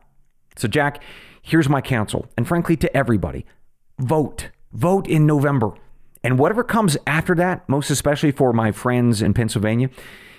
So, 0.56 0.66
Jack, 0.68 1.02
here's 1.42 1.68
my 1.68 1.80
counsel, 1.80 2.26
and 2.36 2.48
frankly, 2.48 2.76
to 2.78 2.96
everybody 2.96 3.44
vote. 3.98 4.50
Vote 4.72 5.08
in 5.08 5.26
November. 5.26 5.72
And 6.22 6.38
whatever 6.38 6.64
comes 6.64 6.96
after 7.06 7.34
that, 7.36 7.68
most 7.68 7.90
especially 7.90 8.32
for 8.32 8.52
my 8.52 8.72
friends 8.72 9.22
in 9.22 9.34
Pennsylvania, 9.34 9.90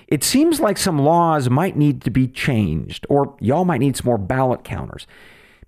it 0.08 0.24
seems 0.24 0.60
like 0.60 0.78
some 0.78 1.00
laws 1.00 1.50
might 1.50 1.78
need 1.78 2.02
to 2.02 2.10
be 2.10 2.28
changed, 2.28 3.06
or 3.10 3.36
y'all 3.40 3.66
might 3.66 3.80
need 3.80 3.96
some 3.96 4.06
more 4.06 4.18
ballot 4.18 4.64
counters. 4.64 5.08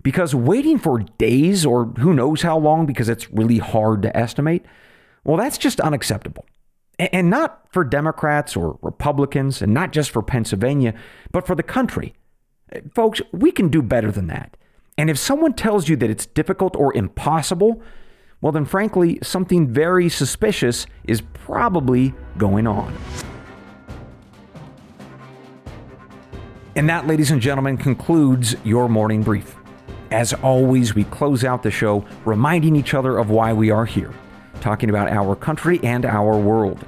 Because 0.04 0.34
waiting 0.34 0.80
for 0.80 1.00
days 1.20 1.66
or 1.66 1.86
who 1.86 2.14
knows 2.14 2.42
how 2.42 2.58
long 2.58 2.88
because 2.88 3.08
it's 3.08 3.32
really 3.32 3.60
hard 3.60 4.02
to 4.02 4.18
estimate, 4.18 4.66
well, 5.24 5.38
that's 5.38 5.60
just 5.60 5.80
unacceptable. 5.80 6.46
And 7.02 7.32
not 7.32 7.66
for 7.72 7.84
Democrats 7.84 8.56
or 8.56 8.78
Republicans, 8.84 9.62
and 9.62 9.74
not 9.74 9.92
just 9.92 10.12
for 10.12 10.22
Pennsylvania, 10.22 10.94
but 11.32 11.48
for 11.48 11.56
the 11.56 11.64
country. 11.64 12.14
Uh, 12.74 12.82
folks, 12.94 13.22
we 13.32 13.52
can 13.52 13.70
do 13.70 13.82
better 13.82 14.12
than 14.12 14.28
that. 14.28 14.56
And 15.00 15.10
if 15.10 15.18
someone 15.18 15.54
tells 15.54 15.90
you 15.90 15.96
that 15.96 16.12
it's 16.12 16.28
difficult 16.28 16.76
or 16.76 16.96
impossible, 16.96 17.82
well, 18.40 18.52
then 18.52 18.66
frankly, 18.66 19.18
something 19.24 19.68
very 19.74 20.10
suspicious 20.10 20.86
is 21.04 21.22
probably 21.34 22.14
going 22.38 22.68
on. 22.68 22.96
And 26.76 26.88
that, 26.88 27.08
ladies 27.08 27.32
and 27.32 27.42
gentlemen, 27.42 27.78
concludes 27.78 28.56
your 28.64 28.88
morning 28.88 29.24
brief. 29.24 29.56
As 30.12 30.34
always, 30.34 30.94
we 30.94 31.06
close 31.06 31.44
out 31.44 31.64
the 31.64 31.72
show 31.72 32.06
reminding 32.26 32.76
each 32.76 32.94
other 32.94 33.18
of 33.18 33.30
why 33.30 33.54
we 33.54 33.72
are 33.72 33.86
here, 33.86 34.14
talking 34.62 34.90
about 34.90 35.10
our 35.10 35.36
country 35.36 35.80
and 35.84 36.06
our 36.06 36.38
world. 36.38 36.86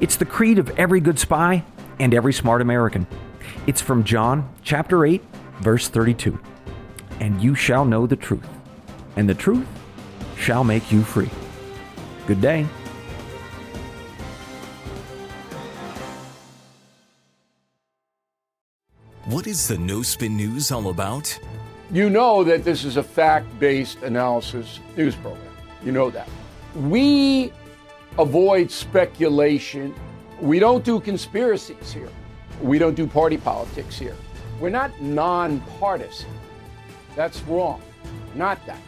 It's 0.00 0.16
the 0.16 0.24
creed 0.24 0.58
of 0.58 0.70
every 0.78 1.00
good 1.00 1.18
spy 1.18 1.64
and 1.98 2.14
every 2.14 2.32
smart 2.32 2.62
American. 2.62 3.06
It's 3.66 3.80
from 3.80 4.04
John 4.04 4.48
chapter 4.62 5.04
8, 5.04 5.22
verse 5.60 5.88
32. 5.88 6.38
And 7.20 7.42
you 7.42 7.54
shall 7.54 7.84
know 7.84 8.06
the 8.06 8.16
truth, 8.16 8.48
and 9.16 9.28
the 9.28 9.34
truth 9.34 9.66
shall 10.36 10.64
make 10.64 10.92
you 10.92 11.02
free. 11.02 11.30
Good 12.26 12.40
day. 12.40 12.66
What 19.24 19.46
is 19.46 19.68
the 19.68 19.76
No 19.76 20.00
Spin 20.00 20.36
News 20.38 20.72
all 20.72 20.88
about? 20.88 21.38
You 21.92 22.08
know 22.08 22.44
that 22.44 22.64
this 22.64 22.84
is 22.84 22.96
a 22.96 23.02
fact 23.02 23.46
based 23.58 24.02
analysis 24.02 24.80
news 24.96 25.14
program. 25.16 25.44
You 25.84 25.92
know 25.92 26.08
that. 26.10 26.28
We 26.78 27.52
avoid 28.18 28.70
speculation. 28.70 29.94
We 30.40 30.60
don't 30.60 30.84
do 30.84 31.00
conspiracies 31.00 31.92
here. 31.92 32.10
We 32.62 32.78
don't 32.78 32.94
do 32.94 33.06
party 33.06 33.36
politics 33.36 33.98
here. 33.98 34.14
We're 34.60 34.70
not 34.70 35.00
nonpartisan. 35.00 36.30
That's 37.16 37.40
wrong. 37.42 37.82
Not 38.36 38.64
that. 38.66 38.80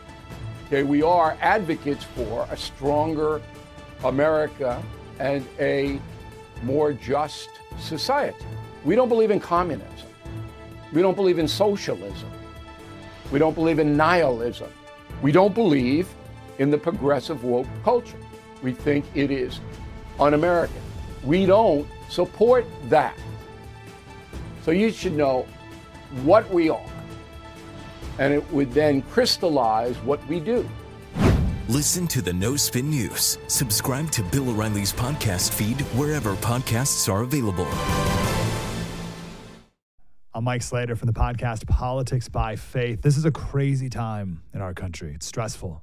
Okay, 0.67 0.85
we 0.85 1.03
are 1.03 1.37
advocates 1.41 2.05
for 2.05 2.47
a 2.51 2.57
stronger 2.57 3.43
America 4.05 4.81
and 5.19 5.45
a 5.59 6.01
more 6.63 6.93
just 6.93 7.51
society. 7.81 8.39
We 8.85 8.95
don't 8.95 9.09
believe 9.09 9.33
in 9.33 9.41
communism. 9.41 10.09
We 10.93 11.03
don't 11.03 11.17
believe 11.17 11.41
in 11.41 11.49
socialism. 11.49 12.31
We 13.33 13.41
don't 13.41 13.55
believe 13.55 13.81
in 13.81 13.97
nihilism. 13.97 14.71
We 15.23 15.33
don't 15.33 15.55
believe 15.55 16.09
in 16.61 16.71
the 16.71 16.79
progressive 16.79 17.43
woke 17.43 17.67
culture. 17.83 18.19
We 18.63 18.73
think 18.73 19.05
it 19.15 19.31
is 19.31 19.61
un 20.21 20.35
American. 20.35 20.77
We 21.25 21.47
don't 21.47 21.89
support 22.09 22.67
that. 22.91 23.17
So 24.63 24.71
you 24.71 24.93
should 24.93 25.15
know 25.15 25.47
what 26.23 26.49
we 26.51 26.69
are, 26.69 26.91
and 28.19 28.35
it 28.35 28.53
would 28.53 28.73
then 28.73 29.01
crystallize 29.03 29.97
what 29.99 30.25
we 30.29 30.39
do. 30.39 30.69
Listen 31.69 32.07
to 32.09 32.21
the 32.21 32.33
No 32.33 32.57
Spin 32.57 32.91
News. 32.91 33.39
Subscribe 33.47 34.11
to 34.11 34.23
Bill 34.25 34.51
O'Reilly's 34.51 34.93
podcast 34.93 35.55
feed 35.55 35.81
wherever 35.97 36.35
podcasts 36.37 37.11
are 37.11 37.23
available. 37.23 37.69
I'm 40.35 40.45
Mike 40.45 40.63
Slater 40.63 40.95
from 40.95 41.07
the 41.07 41.13
podcast 41.13 41.67
Politics 41.67 42.29
by 42.29 42.55
Faith. 42.57 43.03
This 43.03 43.17
is 43.17 43.25
a 43.25 43.31
crazy 43.31 43.89
time 43.89 44.43
in 44.53 44.61
our 44.61 44.75
country. 44.75 45.13
It's 45.15 45.27
stressful, 45.27 45.83